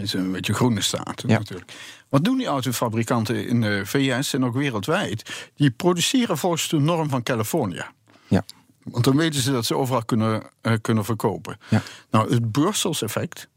[0.00, 1.72] Is een beetje groene staat natuurlijk.
[2.08, 5.50] Wat doen die autofabrikanten in de VS en ook wereldwijd?
[5.54, 7.84] Die produceren volgens de norm van Californië.
[8.28, 8.44] Ja.
[8.82, 11.58] Want dan weten ze dat ze overal kunnen, uh, kunnen verkopen.
[11.68, 11.82] Ja.
[12.10, 13.48] Nou, het Brussels effect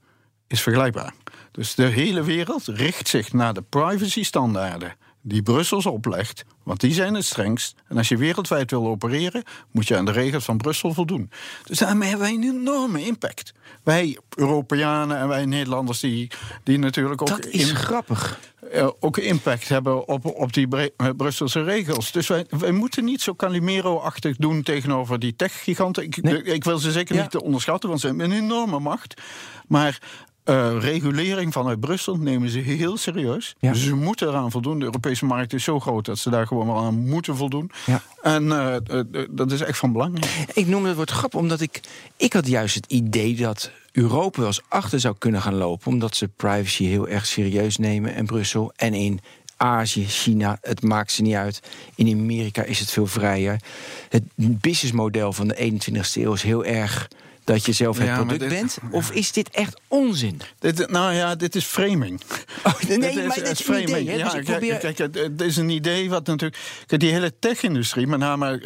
[0.47, 1.13] is vergelijkbaar.
[1.51, 7.13] Dus de hele wereld richt zich naar de privacy-standaarden die Brussels oplegt, want die zijn
[7.13, 7.75] het strengst.
[7.87, 11.31] En als je wereldwijd wil opereren, moet je aan de regels van Brussel voldoen.
[11.63, 13.53] Dus daarmee hebben wij een enorme impact.
[13.83, 16.31] Wij Europeanen en wij Nederlanders, die,
[16.63, 17.27] die natuurlijk ook.
[17.27, 18.39] Dat is grappig.
[18.73, 22.11] Uh, ook impact hebben op, op die uh, Brusselse regels.
[22.11, 26.03] Dus wij, wij moeten niet zo Calimero-achtig doen tegenover die tech-giganten.
[26.03, 29.21] Ik, ik, wil ze zeker niet onderschatten, want ze hebben een enorme macht.
[29.67, 29.99] Maar
[30.45, 33.55] uh, regulering vanuit Brussel nemen ze heel serieus.
[33.59, 33.73] Ja.
[33.73, 34.79] Ze moeten eraan voldoen.
[34.79, 37.71] De Europese markt is zo groot dat ze daar gewoon wel aan moeten voldoen.
[37.85, 38.01] Ja.
[38.21, 40.23] En uh, uh, dat is echt van belang.
[40.53, 41.79] Ik noem het woord grap omdat ik.
[42.17, 45.87] Ik had juist het idee dat Europa wel eens achter zou kunnen gaan lopen.
[45.87, 48.71] Omdat ze privacy heel erg serieus nemen in Brussel.
[48.75, 49.19] En in
[49.57, 51.61] Azië, China, het maakt ze niet uit.
[51.95, 53.61] In Amerika is het veel vrijer.
[54.09, 57.07] Het businessmodel van de 21ste eeuw is heel erg
[57.43, 58.77] dat je zelf het Ja, product dit- bent?
[58.91, 60.41] Of is dit echt onzin?
[60.59, 62.21] Dit, nou ja, dit is framing.
[62.65, 64.09] Oh, nee, Dit maar dat is een idee.
[64.09, 64.15] Hè?
[64.15, 64.43] Ja, Dus
[64.79, 66.61] kijk, het- is een idee wat natuurlijk.
[66.85, 68.61] Kijk, die hele tech-industrie, met name,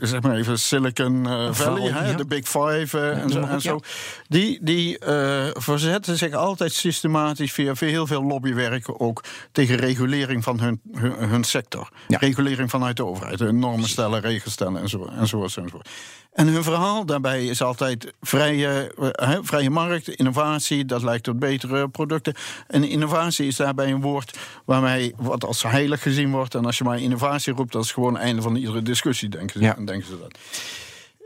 [0.00, 2.16] zeg- maar even Silicon eh, Valley, hè, ja.
[2.16, 3.80] de Big Five eh, en, zo, en.
[4.28, 10.60] Die, die eh, verzetten zich altijd systematisch via heel veel lobbywerk ook tegen regulering van
[10.60, 11.88] hun, hun, hun sector.
[12.08, 15.64] Regulering vanuit de overheid, normen stellen, regels stellen en zo, en zo, en zo.
[16.32, 21.88] En hun verhaal daarbij is altijd vrije, eh, vrije markt, innovatie, dat leidt tot betere
[21.88, 22.34] producten.
[22.66, 26.54] En innovatie is daarbij een woord waarmee wat als heilig gezien wordt.
[26.54, 29.60] En als je maar innovatie roept, dat is gewoon het einde van iedere discussie, denken
[29.60, 29.74] ze, Ja.
[29.74, 30.38] denken ze dat.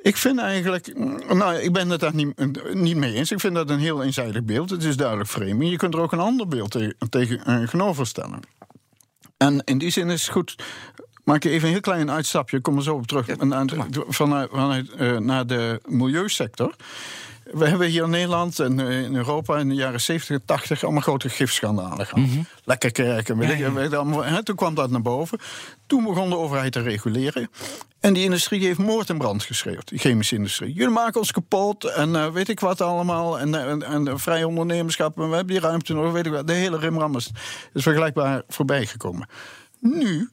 [0.03, 2.35] Ik vind eigenlijk, mm, nou, ik ben het daar niet,
[2.75, 3.31] niet mee eens.
[3.31, 4.71] Ik vind dat een heel eenzijdig beeld.
[4.71, 5.71] Het is duidelijk framing.
[5.71, 8.41] Je kunt er ook een ander beeld te- tegen, tegenover stellen.
[9.37, 10.57] En in die zin is het goed.
[11.25, 13.29] Maak je even een heel klein uitstapje, ik kom er zo op terug.
[13.39, 13.69] Aan-
[14.09, 16.75] vanuit vanuit eh, naar de milieusector.
[17.53, 20.83] We hebben hier in Nederland en eh, in Europa in de jaren 70 en 80
[20.83, 22.29] allemaal grote gifschandalen gehad.
[22.65, 23.39] Lekker kijken.
[23.39, 23.79] Weet Mhm.
[23.79, 23.97] Ja, ja.
[23.97, 25.39] allemaal, hè, toen kwam dat naar boven.
[25.87, 27.51] Toen begon de overheid te reguleren.
[28.01, 30.73] En die industrie heeft moord en brand geschreeuwd, die chemische industrie.
[30.75, 33.39] Jullie maken ons kapot en eh, weet ik wat allemaal.
[33.39, 36.47] En, en, en vrij ondernemerschap, en we hebben die ruimte nog, weet ik wat.
[36.47, 37.31] De hele rimram is,
[37.73, 39.29] is vergelijkbaar voorbij gekomen.
[39.81, 40.31] Nu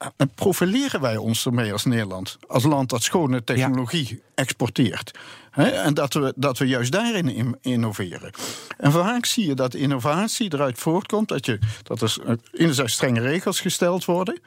[0.00, 2.38] eh, profileren wij ons ermee als Nederland.
[2.48, 5.18] Als land dat schone technologie exporteert.
[5.50, 8.30] En dat we, dat we juist daarin in- innoveren.
[8.78, 13.20] En vaak zie je dat innovatie eruit voortkomt dat, je, dat er eh, enerzijds strenge
[13.20, 14.40] regels gesteld worden.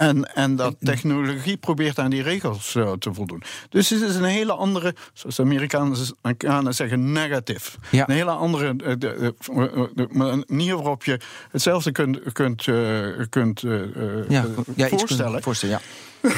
[0.00, 3.42] En, en dat technologie probeert aan die regels eh, te voldoen.
[3.68, 7.78] Dus het is een hele andere, zoals de Amerikanen zeggen, negative.
[7.90, 8.08] Ja.
[8.08, 10.08] Een hele andere eh, de, de, de- de
[10.46, 14.44] manier waarop je hetzelfde kunt, kunt, eh, kunt eh, eh, ja,
[14.76, 15.42] eh, voorstellen.
[15.42, 15.80] voorstellen ja.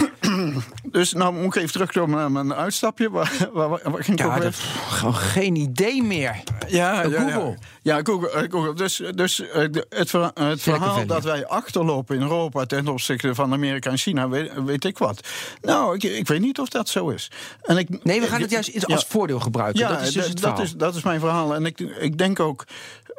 [0.93, 3.11] Dus nou moet ik even terugkomen naar mijn uitstapje.
[3.11, 4.55] Waar, waar, ging ik Ja, dat,
[4.89, 6.43] gewoon geen idee meer.
[6.69, 7.49] Ja, Eh, ja, Google.
[7.83, 8.31] Ja, ja Google.
[8.31, 8.75] eh, Google.
[8.75, 13.53] Dus, dus eh, het, verha- het verhaal dat wij achterlopen in Europa ten opzichte van
[13.53, 15.29] Amerika en China, weet, weet ik wat.
[15.63, 17.31] Nou, ik, ik weet niet of dat zo is.
[17.63, 19.81] En ik, Nee, we gaan het juist als voordeel gebruiken.
[19.81, 20.63] Ja, dat is dus het dat, verhaal.
[20.63, 21.55] is, dat is mijn verhaal.
[21.55, 22.65] En ik, ik denk ook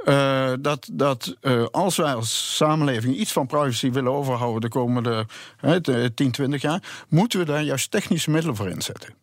[0.05, 5.25] eh, dat, dat eh, als wij als samenleving iets van privacy willen overhouden de komende
[5.57, 9.13] hè, de 10, 20 jaar, moeten we daar juist technische middelen voor inzetten.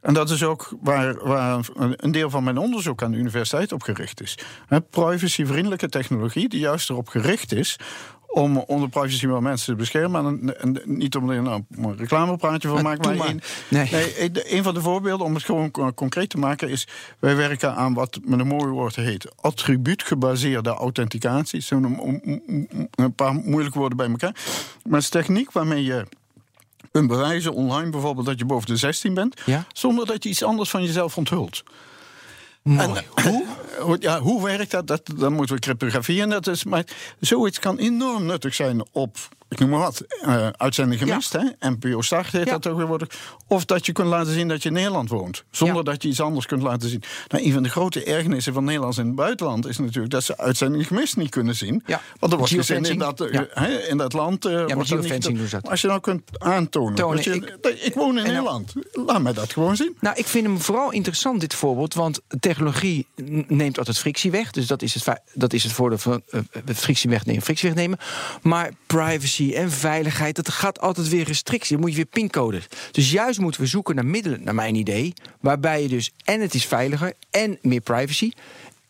[0.00, 3.82] En dat is ook waar, waar een deel van mijn onderzoek aan de universiteit op
[3.82, 4.38] gericht is.
[4.90, 7.76] Privacyvriendelijke technologie die juist erop gericht is
[8.34, 10.26] om onder privacy van mensen te beschermen.
[10.26, 13.16] En, en niet om er nou, een reclamepraatje van te maken.
[13.16, 13.88] Maar één- Nee.
[13.90, 16.86] nee, een- een van de voorbeelden, om het gewoon co- concreet te maken, is...
[17.18, 19.28] wij werken aan wat met een mooi woord heet...
[19.40, 21.60] attribuutgebaseerde authenticatie.
[21.60, 21.98] Zo'n
[22.94, 24.34] een paar moeilijke woorden bij elkaar.
[24.84, 26.06] Maar het is techniek waarmee je
[26.92, 28.26] kunt bewijzen online bijvoorbeeld...
[28.26, 29.40] dat je boven de 16 bent...
[29.46, 29.64] Ja?
[29.72, 31.62] zonder dat je iets anders van jezelf onthult.
[32.68, 33.00] Mooi.
[33.80, 33.96] Hoe?
[34.00, 34.86] Ja, hoe werkt dat?
[34.86, 35.10] dat?
[35.16, 36.64] Dan moeten we cryptografie en dat is.
[36.64, 36.84] Maar
[37.20, 39.16] zoiets kan enorm nuttig zijn op
[39.54, 41.32] ik noem maar wat, uh, uitzending gemist.
[41.32, 41.68] Hè?
[41.70, 43.08] NPO Start heet dat tegenwoordig.
[43.46, 45.44] Of dat je kunt laten zien dat je in Nederland woont.
[45.50, 47.02] Zonder dat je iets anders kunt laten zien.
[47.28, 50.38] Nou, een van de grote ergernissen van Nederlands in het buitenland is natuurlijk dat ze
[50.38, 51.82] uitzending gemist niet kunnen zien.
[52.18, 53.20] Want er wordt gezien in dat,
[53.88, 54.46] in dat land.
[54.46, 56.94] Uh, ja, niet, Als je nou kunt aantonen.
[56.94, 58.72] Tonen, je, ik, ik, woon in Nederland.
[58.92, 59.96] Laat mij dat gewoon zien.
[60.00, 61.94] Nou, ik vind hem vooral interessant, dit voorbeeld.
[61.94, 63.06] Want technologie
[63.48, 64.50] neemt altijd frictie weg.
[64.50, 66.22] Dus dat is het, dat is het voordeel van
[66.74, 67.98] frictie wegnemen, frictie wegnemen.
[68.42, 71.72] Maar privacy en veiligheid, dat gaat altijd weer restrictie.
[71.72, 72.60] Dan moet je weer pincode.
[72.90, 75.12] Dus juist moeten we zoeken naar middelen, naar mijn idee.
[75.40, 78.30] Waarbij je dus en het is veiliger en meer privacy.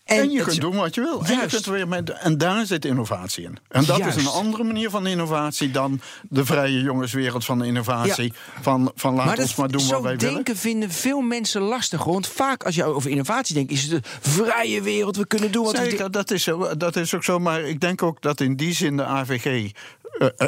[0.04, 1.24] En, je kunt doen wat je wil.
[1.24, 3.58] En, je kunt weer met, en daar zit innovatie in.
[3.68, 8.32] En dat is een andere manier van innovatie dan de vrije jongenswereld van innovatie.
[8.60, 10.34] Van, van laat ons maar doen wat wij willen.
[10.34, 12.04] denken vinden veel mensen lastig.
[12.04, 15.16] Want vaak als je over innovatie denkt, is het de vrije wereld.
[15.16, 17.38] We kunnen doen wat Zeker, we dat is, dat is ook zo.
[17.38, 19.70] Maar ik denk ook dat in die zin de AVG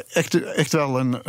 [0.08, 1.22] echt, echt wel een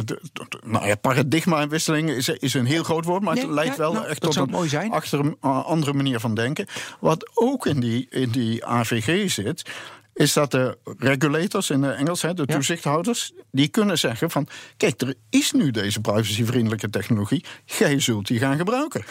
[0.66, 4.22] nou ja, paradigmawisseling is, is een heel groot woord, maar het leidt wel nou, echt
[4.22, 6.68] tot een achter een andere manier van denken.
[7.00, 9.70] Wat ook in die, in die AVG zit,
[10.14, 14.48] is dat de regulators in de Engels, de toezichthouders, die kunnen zeggen van,
[14.78, 19.06] kijk, er is nu deze privacyvriendelijke technologie, jij zult die gaan gebruiken.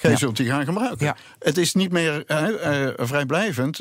[0.00, 1.14] Jij zult die gaan gebruiken.
[1.38, 2.24] Het is niet meer
[2.96, 3.80] vrijblijvend.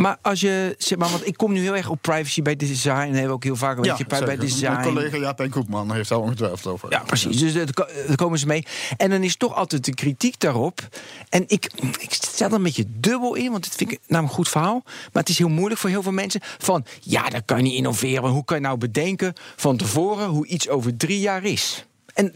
[0.00, 2.90] Maar als je, zeg maar, want ik kom nu heel erg op privacy bij design.
[2.90, 4.72] En hebben we ook heel vaak een beetje bij, bij design.
[4.72, 6.90] Mijn collega Jaap en Koepman heeft daar ongetwijfeld over.
[6.90, 7.38] Ja, precies.
[7.38, 8.66] Dus daar komen ze mee.
[8.96, 10.88] En dan is toch altijd de kritiek daarop.
[11.28, 14.44] En ik, ik stel er een beetje dubbel in, want dit vind ik namelijk een
[14.44, 14.82] goed verhaal.
[14.84, 16.40] Maar het is heel moeilijk voor heel veel mensen.
[16.58, 18.30] Van ja, dat kan je niet innoveren.
[18.30, 21.84] Hoe kan je nou bedenken van tevoren hoe iets over drie jaar is?
[22.14, 22.32] En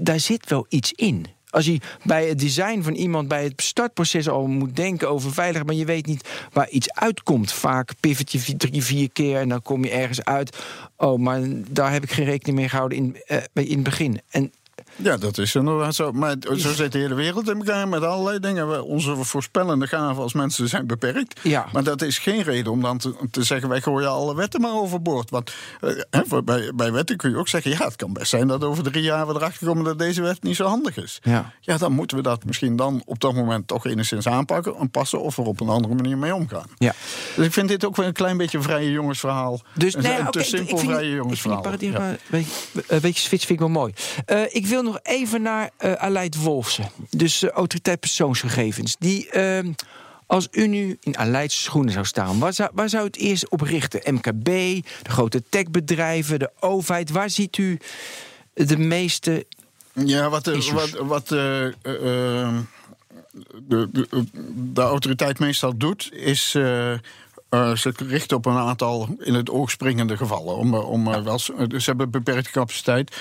[0.00, 1.26] daar zit wel iets in.
[1.54, 5.66] Als je bij het design van iemand bij het startproces al moet denken over veiligheid,
[5.66, 7.52] maar je weet niet waar iets uitkomt.
[7.52, 10.58] Vaak pivot je drie, vier keer en dan kom je ergens uit.
[10.96, 11.40] Oh, maar
[11.70, 14.20] daar heb ik geen rekening mee gehouden in, uh, in het begin.
[14.30, 14.52] En
[14.96, 16.12] ja, dat is inderdaad zo.
[16.12, 18.84] Maar zo zit de hele wereld in elkaar met allerlei dingen.
[18.84, 21.40] Onze voorspellende gaven als mensen zijn beperkt.
[21.42, 21.66] Ja.
[21.72, 23.68] Maar dat is geen reden om dan te, te zeggen...
[23.68, 25.30] wij gooien alle wetten maar overboord.
[25.30, 25.52] Want
[26.10, 27.70] eh, bij, bij wetten kun je ook zeggen...
[27.70, 29.84] ja, het kan best zijn dat over drie jaar we erachter komen...
[29.84, 31.18] dat deze wet niet zo handig is.
[31.22, 31.52] Ja.
[31.60, 33.68] ja, dan moeten we dat misschien dan op dat moment...
[33.68, 35.20] toch enigszins aanpakken, aanpassen...
[35.20, 36.68] of er op een andere manier mee omgaan.
[36.78, 36.92] Ja.
[37.36, 39.60] Dus ik vind dit ook wel een klein beetje een vrije jongensverhaal.
[39.74, 41.72] Dus, nee, een te simpel vrije jongensverhaal.
[41.72, 42.16] Ik vind ja.
[43.00, 43.92] weet, je, switch vind ik wel mooi.
[44.26, 46.90] Uh, ik wil nog even naar uh, Aleid Wolfsen.
[47.10, 48.96] Dus uh, autoriteit persoonsgegevens.
[48.98, 49.58] Die, uh,
[50.26, 53.60] als u nu in Aleid's schoenen zou staan, waar zou, waar zou het eerst op
[53.60, 54.14] richten?
[54.14, 54.44] MKB,
[55.02, 57.10] de grote techbedrijven, de overheid.
[57.10, 57.78] Waar ziet u
[58.54, 59.46] de meeste.
[59.92, 61.38] Ja, wat, de, wat, wat uh,
[61.82, 62.54] de,
[63.68, 64.06] de,
[64.54, 66.54] de, autoriteit meestal doet, is.
[66.54, 66.94] Uh,
[67.74, 70.56] ze richten op een aantal in het oog springende gevallen.
[70.56, 73.16] Om, om, wel, ze hebben beperkte capaciteit.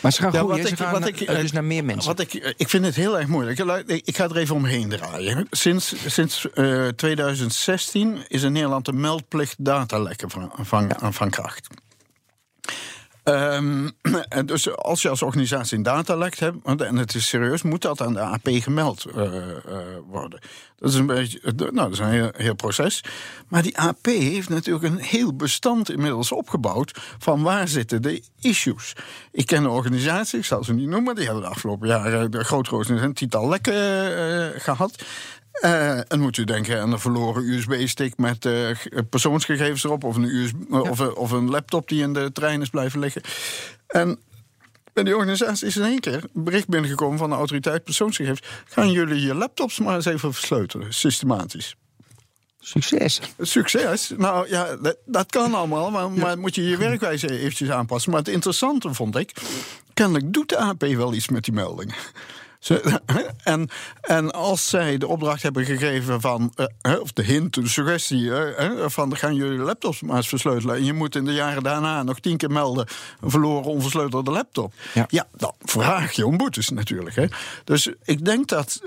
[0.00, 2.16] Maar ze gaan ja, ze wat ik, dus naar meer mensen.
[2.16, 3.58] Wat ik, ik vind het heel erg moeilijk.
[4.04, 5.46] Ik ga er even omheen draaien.
[5.50, 11.68] Sinds, sinds uh, eh, 2016 is in Nederland een meldplicht datalekken van, van, van kracht.
[13.28, 13.90] Um,
[14.44, 18.12] dus als je als organisatie een datalek hebt, en het is serieus, moet dat aan
[18.12, 19.32] de AP gemeld uh, uh,
[20.06, 20.40] worden.
[20.76, 23.04] Dat is een beetje, nou, dat is een heel, proces.
[23.48, 28.92] Maar die AP heeft natuurlijk een heel bestand inmiddels opgebouwd van waar zitten de issues.
[29.32, 32.44] Ik ken een organisatie, ik zal ze niet noemen, die hebben de afgelopen jaren de
[32.44, 35.04] grote een tiental lekken uh, gehad.
[35.62, 38.70] Uh, en moet u denken aan een verloren USB-stick met uh,
[39.10, 43.00] persoonsgegevens erop, of een, USB, of, of, een laptop die in de trein is blijven
[43.00, 43.22] liggen.
[43.86, 44.18] En
[44.92, 48.42] bij die organisatie is in één keer een bericht binnengekomen van de autoriteit persoonsgegevens.
[48.64, 51.76] Gaan jullie je laptops maar eens even versleutelen, systematisch.
[52.60, 53.20] Succes.
[53.38, 54.12] Succes.
[54.16, 58.10] Nou ja, dat, dat kan allemaal, maar, maar, moet je je werkwijze eventjes aanpassen.
[58.10, 59.32] Maar het interessante vond ik,
[59.94, 61.54] kennelijk doet de AP wel iets met die
[63.42, 63.68] en,
[64.00, 68.84] en als zij de opdracht hebben gegeven van, uh, of de hint, de suggestie uh,
[68.86, 70.76] van gaan jullie laptops maar eens versleutelen.
[70.76, 72.86] En je moet in de jaren daarna nog tien keer melden
[73.20, 74.72] verloren onversleutelde laptop.
[74.94, 77.16] Ja, ja dan vraag je om boetes natuurlijk.
[77.16, 77.26] Hè.
[77.64, 78.80] Dus ik denk dat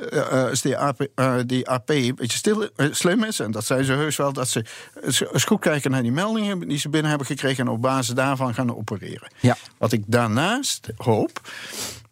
[0.49, 1.07] als die AP,
[1.45, 4.65] die AP een beetje stil, slim is, en dat zijn ze heus wel, dat ze
[5.03, 8.53] eens goed kijken naar die meldingen die ze binnen hebben gekregen en op basis daarvan
[8.53, 9.31] gaan opereren.
[9.39, 9.57] Ja.
[9.77, 11.41] Wat ik daarnaast hoop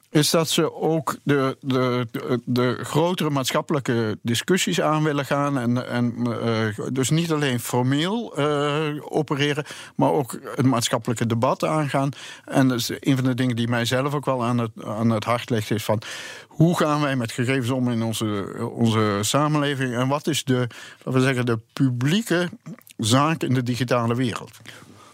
[0.10, 5.58] is dat ze ook de, de, de, de, grotere maatschappelijke discussies aan willen gaan.
[5.58, 12.10] En, en uh, dus niet alleen formeel uh, opereren, maar ook het maatschappelijke debat aangaan.
[12.46, 15.24] En dus een van de dingen die mij zelf ook wel aan het, aan het
[15.24, 16.02] hart ligt, is van
[16.48, 19.96] hoe gaan wij met gegevens om in onze, onze samenleving?
[19.96, 20.68] En wat is de,
[20.98, 22.50] laten we zeggen, de publieke
[22.98, 24.52] zaak in de digitale wereld?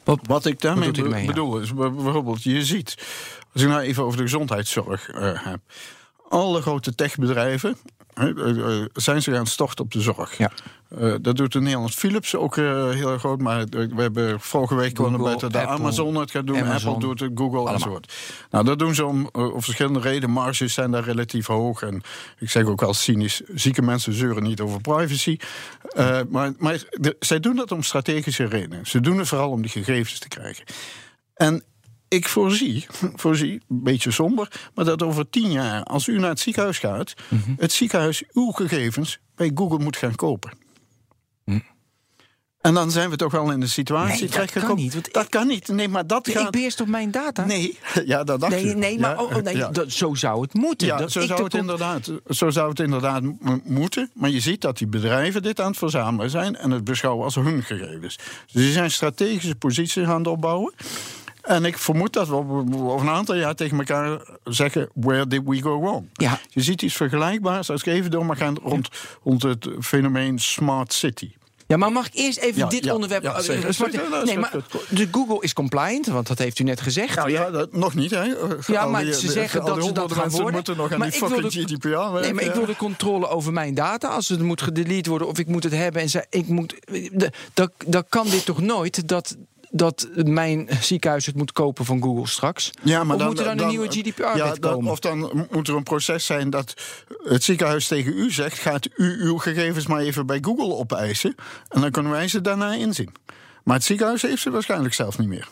[0.03, 1.25] Wat, Wat ik daarmee ja?
[1.25, 2.95] bedoel is bijvoorbeeld, je ziet,
[3.55, 5.59] als ik nou even over de gezondheidszorg eh, heb.
[6.29, 7.77] Alle grote techbedrijven
[8.13, 10.37] eh, eh, zijn ze gaan storten op de zorg.
[10.37, 10.51] Ja.
[11.21, 13.41] Dat doet de Nederlands Philips ook heel groot.
[13.41, 16.57] Maar we hebben vorige week Google, gewoon buiten de Amazon het gaat doen.
[16.57, 16.93] Amazon.
[16.93, 17.73] Apple doet het, Google Allemaal.
[17.73, 18.13] enzovoort.
[18.49, 20.29] Nou, dat doen ze om, om verschillende redenen.
[20.29, 21.81] Marges zijn daar relatief hoog.
[21.81, 22.01] En
[22.39, 25.37] ik zeg ook wel cynisch, zieke mensen zeuren niet over privacy.
[26.29, 28.85] Maar maar de- zij doen dat om strategische redenen.
[28.85, 30.65] Ze doen het vooral om die gegevens te krijgen.
[31.35, 31.63] En
[32.15, 32.85] ik voorzie,
[33.23, 37.13] voorzie, een beetje somber, maar dat over tien jaar, als u naar het ziekenhuis gaat,
[37.57, 40.63] het ziekenhuis uw gegevens bij Google moet gaan kopen.
[42.61, 44.75] En dan zijn we toch wel in de situatie Nee, dat terechtgekomen.
[44.75, 45.67] kan niet, dat ik- kan niet.
[45.67, 46.51] Nee, maar dat ik gaat.
[46.51, 47.45] beheers toch mijn data?
[47.45, 49.69] Nee, ja, dat dacht nee, nee, maar Ja, oh, oh, nee, ja.
[49.69, 50.87] dat, zo zou het moeten.
[50.87, 53.23] Ja, dat zo ik zou, het inderdaad, zo zou het inderdaad
[53.63, 54.09] moeten.
[54.13, 57.35] Maar je ziet dat die bedrijven dit aan het verzamelen zijn en het beschouwen als
[57.35, 58.15] hun gegevens.
[58.51, 60.73] Dus die zijn strategische posities aan het opbouwen.
[61.45, 65.61] En ik vermoed dat we over een aantal jaar tegen elkaar zeggen: Where did we
[65.61, 66.09] go wrong?
[66.13, 66.39] Ja.
[66.49, 68.89] Je ziet iets vergelijkbaars, als ik even door mag gaan, rond,
[69.23, 71.31] rond het fenomeen smart city.
[71.67, 73.23] Ja, maar mag ik eerst even Ja, dit ja, onderwerp...
[73.23, 74.51] ja, is nee, maar
[74.89, 77.15] dus Google is compliant, want dat heeft u net gezegd.
[77.15, 78.23] Nou ja, dat, nog niet, hè?
[78.67, 80.53] Ja, Al maar die- ze de- zeggen al dat ze dat gaan worden.
[80.53, 82.21] moeten nog aan Maar die fucking GDPR werken.
[82.21, 84.07] Nee, maar ik wil de controle over mijn data.
[84.07, 86.75] Als het moet gedelete worden of ik moet het hebben en ze, ik moet.
[87.11, 89.35] de- Dat, dat kan dit toch nooit dat,
[89.75, 92.71] dat mijn ziekenhuis het moet kopen van Google straks?
[92.81, 94.91] Ja, maar of dan, moet er dan, een nieuwe GDPR-wet ja, dan- komen?
[94.91, 96.73] Of dan moet er een proces zijn dat
[97.23, 98.57] het ziekenhuis tegen u zegt...
[98.57, 101.35] gaat u uw gegevens maar even bij Google opeisen...
[101.69, 103.11] en dan kunnen wij ze daarna inzien.
[103.63, 105.47] Maar het ziekenhuis heeft ze waarschijnlijk zelf niet meer.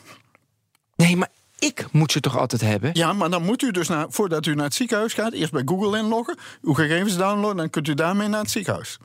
[0.96, 2.90] Nee, maar ik moet ze toch altijd hebben?
[2.94, 5.34] Ja, maar dan moet u dus, naar, voordat u naar het ziekenhuis gaat...
[5.34, 7.58] eerst bij Google inloggen, uw gegevens downloaden...
[7.58, 8.98] dan kunt u daarmee naar het ziekenhuis.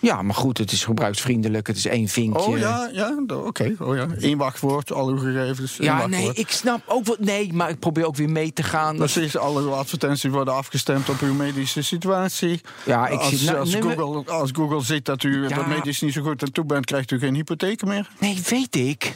[0.00, 1.66] Ja, maar goed, het is gebruiksvriendelijk.
[1.66, 2.42] Het is één vinkje.
[2.42, 3.74] Oh ja, ja oké.
[3.78, 4.06] Oh, ja.
[4.18, 5.76] Eén wachtwoord, al uw gegevens.
[5.76, 6.22] Ja, wachtwoord.
[6.22, 7.18] nee, ik snap ook wat.
[7.18, 8.96] Nee, maar ik probeer ook weer mee te gaan.
[8.96, 12.60] Precies, alle advertenties worden afgestemd op uw medische situatie.
[12.84, 15.56] Ja, ik als, zit nou- als, Google, als Google ziet dat u Ja.
[15.56, 18.08] dat medisch niet zo goed aan toe bent, krijgt u geen hypotheek meer.
[18.18, 19.14] Nee, weet ik.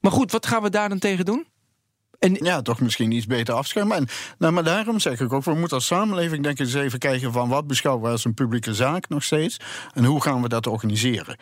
[0.00, 1.44] Maar goed, wat gaan we daar dan tegen doen?
[2.18, 3.96] En, Ja, toch misschien iets beter afschermen.
[3.96, 4.06] En,
[4.38, 7.32] nou, maar daarom zeg ik ook, we moeten als samenleving denk ik eens even kijken
[7.32, 9.60] van wat beschouwen we als een publieke zaak nog steeds
[9.94, 11.36] en hoe gaan we dat organiseren.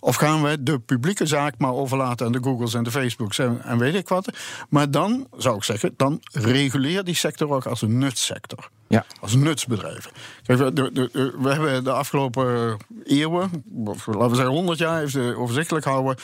[0.00, 3.62] Of gaan we de publieke zaak maar overlaten aan de Googles en de Facebooks en,
[3.62, 4.30] en weet ik wat.
[4.68, 8.70] Maar dan zou ik zeggen, dan reguleer die sector ook als een nutssector.
[8.88, 9.04] Ja.
[9.20, 10.10] Als nutsbedrijven.
[10.42, 15.02] Kijk, we, de- de- we hebben de afgelopen eeuwen, of laten we zeggen 100 jaar,
[15.02, 16.16] even overzichtelijk houden,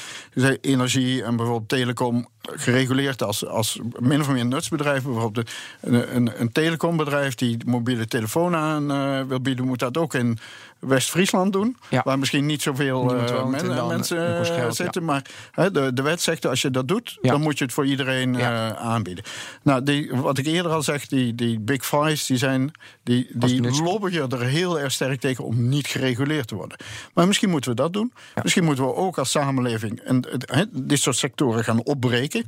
[0.61, 5.03] energie en bijvoorbeeld telecom gereguleerd als, als min of meer nutsbedrijf.
[5.03, 5.51] Bijvoorbeeld
[5.81, 10.39] een, een, een telecombedrijf die mobiele telefoon aan eh, wil bieden, moet dat ook in
[10.87, 11.77] West-Friesland doen.
[11.91, 12.01] Ja.
[12.05, 15.05] Waar misschien niet zoveel eh, men- dan mensen eh, geld, zitten.
[15.05, 17.31] Maar hè, de, de wet zegt, als je dat doet, Ja.
[17.31, 18.71] dan moet je het voor iedereen Ja.
[18.71, 19.25] eh, aanbieden.
[19.63, 22.71] Nou, die, wat ik eerder al zeg, die, die Big Fives, die, zijn,
[23.03, 26.79] die, die lobbyen er heel erg sterk tegen om niet gereguleerd te worden.
[27.15, 28.13] Maar misschien moeten we dat doen.
[28.43, 32.45] Misschien moeten we ook als samenleving en, hè, dit soort sectoren gaan opbreken.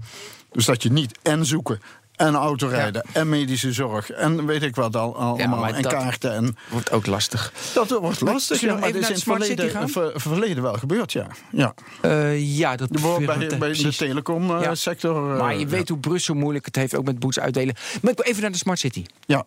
[0.53, 1.81] Dus dat je niet en zoeken
[2.17, 6.33] en autorijden en medische zorg en weet ik wat al, allemaal en dat- kaarten.
[6.35, 7.53] En wordt ook lastig.
[7.75, 11.27] dat wordt lastig, ja, maar dit is in het verleden, ver- verleden wel gebeurd, ja.
[11.51, 11.75] ja.
[12.01, 13.99] Eh, ja, dat bij, bij de precies.
[13.99, 14.07] Ja.
[14.07, 15.21] telecomsector.
[15.23, 17.75] Maar je weet hoe Brussel moeilijk het heeft, ook met boets uitdelen.
[18.03, 19.05] Maar ik wil even naar de Smart City.
[19.27, 19.47] Ja,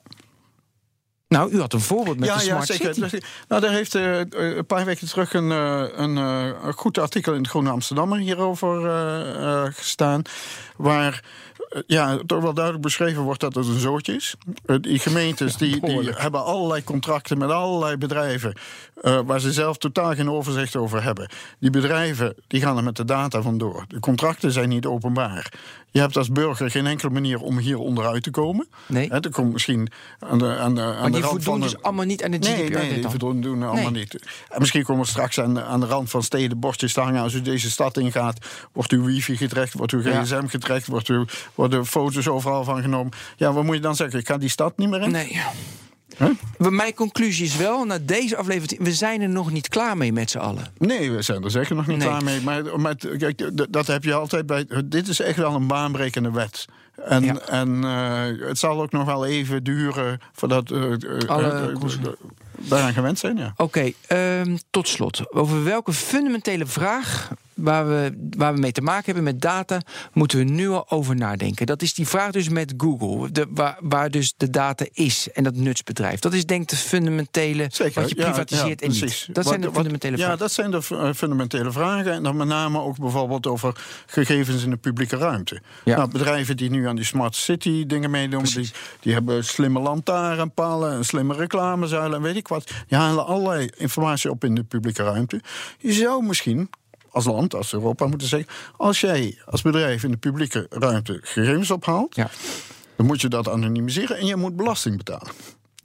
[1.28, 2.94] Nou, u had een voorbeeld met ja, de ja Smart zeker.
[2.94, 3.10] City.
[3.10, 6.98] Dus, Nou, daar heeft eh, eh, een paar weken terug een, eh, een, eh, goed
[6.98, 10.22] artikel in het Groene Amsterdammer hierover eh, eh, gestaan.
[10.78, 11.49] Waar eh,
[11.88, 14.36] ja, toch wel duidelijk beschreven wordt dat het een zootje is.
[14.66, 18.54] Eh, die gemeentes die, die hebben allerlei contracten met allerlei bedrijven.
[19.02, 21.30] eh, waar ze zelf totaal geen overzicht over hebben.
[21.60, 23.86] Die bedrijven die gaan er met de data vandoor.
[23.88, 25.52] De contracten zijn niet openbaar.
[25.92, 28.68] Je hebt als burger geen enkele manier om hier onderuit te komen.
[28.86, 29.08] Nee.
[29.10, 31.60] Hè, er komt misschien aan de, aan de, aan Maar de die rand voldoen van
[31.62, 32.50] dus een- allemaal niet aan de GDPR.
[32.52, 34.00] Nee, nee, die voldoen doen allemaal Nee.
[34.02, 34.14] niet.
[34.50, 37.22] En misschien komen we straks aan de, aan de rand van steden bordjes te hangen.
[37.22, 40.22] Als u deze stad ingaat, wordt uw wifi getrekt, wordt uw Ja.
[40.24, 41.26] gsm getrekt, wordt uw,
[41.56, 43.14] worden foto's overal van genomen.
[43.36, 44.20] Ja, wat moet je dan zeggen?
[44.20, 45.12] Ik ga die stad niet meer in?
[45.12, 45.42] Nee.
[46.20, 46.70] Huh?
[46.72, 50.30] Mijn conclusie is wel, na deze aflevering, we zijn er nog niet klaar mee met
[50.32, 50.66] z'n allen.
[50.78, 52.08] Nee, we zijn er zeker nog niet Nee.
[52.08, 52.42] klaar mee.
[52.42, 54.66] Maar, maar kijk, dat heb je altijd bij.
[54.86, 56.66] Dit is echt wel een baanbrekende wet.
[57.06, 57.38] En, Ja.
[57.40, 61.98] en eh, het zal ook nog wel even duren voordat eh, eh, Alle eh, koers-
[61.98, 62.06] eh,
[62.58, 63.38] daaraan gewend zijn.
[63.38, 63.54] Ja.
[63.58, 65.34] Oké, ehm, tot slot.
[65.34, 67.30] Over welke fundamentele vraag
[67.62, 69.82] waar we, waar we mee te maken hebben met data,
[70.14, 71.66] moeten we nu al over nadenken.
[71.66, 75.44] Dat is die vraag dus met Google, de, waar, waar dus de data is en
[75.44, 76.20] dat nutsbedrijf.
[76.20, 79.26] Dat is denk ik de fundamentele Zeker, wat je ja, privatiseert ja, en niet.
[79.28, 80.40] Dat Wat- zijn de wat- fundamentele Ja, vragen.
[80.40, 82.12] dat zijn de eh, fundamentele vragen.
[82.14, 85.62] En dan met name ook bijvoorbeeld over gegevens in de publieke ruimte.
[85.84, 85.98] Ja.
[85.98, 91.06] Nou, bedrijven die nu aan die smart city dingen meedoen, die, die hebben slimme lantaarnpalen,
[91.06, 92.72] slimme reclamezuilen en weet ik wat.
[92.88, 95.42] Die halen allerlei informatie op in de publieke ruimte.
[95.80, 96.70] Je zou misschien
[97.12, 101.72] als land, als Europa moeten zeggen, als jij als bedrijf in de publieke ruimte gegevens
[101.72, 102.30] ophaalt, Ja.
[102.96, 105.32] dan moet je dat anonimiseren en je moet belasting betalen.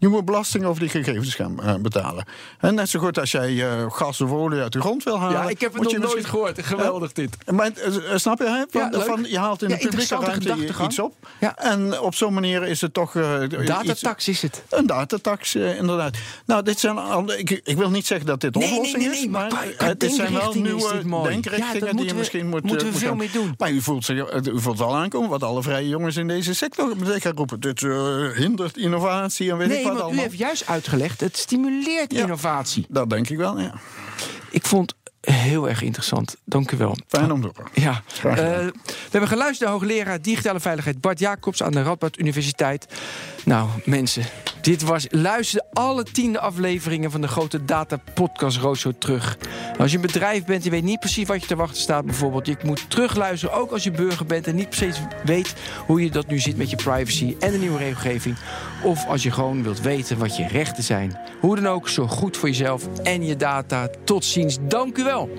[0.05, 2.25] Je moet belasting over die gegevens gaan eh, betalen.
[2.61, 5.41] En net zo goed als jij eh, gas of olie uit de grond wil halen.
[5.43, 6.63] Ja, ik heb het nog nooit misschien- gehoord.
[6.63, 7.37] Geweldig dit.
[7.53, 8.65] Maar, eh, snap je, hè?
[8.71, 9.03] Van, Ja, leuk.
[9.07, 11.15] van, je haalt in Ja, de publieke ruimte iets op.
[11.41, 11.57] Ja.
[11.57, 13.15] En op zo'n manier is het toch.
[13.15, 14.63] iets- Datatax is het.
[14.71, 16.17] Een datatax, inderdaad.
[16.47, 19.19] Nou, dit zijn al, ik, ik wil niet zeggen dat dit Nee, oplossing nee, nee,
[19.19, 19.27] is.
[19.29, 23.01] maar Maar, qua- dit zijn wel nieuwe denkrichtingen die je misschien moet, moeten we moet
[23.01, 23.55] veel gaan- mee doen.
[23.59, 26.93] Maar u voelt, zich, u voelt al aankomen wat alle vrije jongens in deze sector
[27.05, 27.61] zeker roepen.
[27.61, 27.81] Dit
[28.37, 29.83] hindert innovatie en weet ik Nee,
[30.13, 32.21] u heeft juist uitgelegd, het stimuleert Ja.
[32.21, 32.87] innovatie.
[32.89, 33.75] Dat denk ik wel, ja.
[34.51, 36.37] Ik vond heel erg interessant.
[36.45, 36.97] Dank u wel.
[37.09, 37.71] Fijn om te horen.
[37.75, 38.03] Ja.
[38.23, 38.73] Eh, we
[39.11, 42.87] hebben geluisterd naar hoogleraar digitale veiligheid Bart Jacobs aan de Radboud Universiteit.
[43.45, 44.25] Nou, mensen,
[44.61, 45.07] dit was.
[45.11, 49.37] Luister alle tiende afleveringen van de grote data podcast Roadshow terug.
[49.79, 52.47] Als je een bedrijf bent, je weet niet precies wat je te wachten staat, bijvoorbeeld.
[52.47, 55.55] Je moet terugluisteren, ook als je burger bent en niet precies weet
[55.87, 58.37] hoe je dat nu zit met je privacy en de nieuwe regelgeving.
[58.85, 61.19] Of als je gewoon wilt weten wat je rechten zijn.
[61.41, 63.89] Hoe dan ook, zorg goed voor jezelf en je data.
[64.05, 64.59] Tot ziens.
[64.61, 65.31] Dank u wel.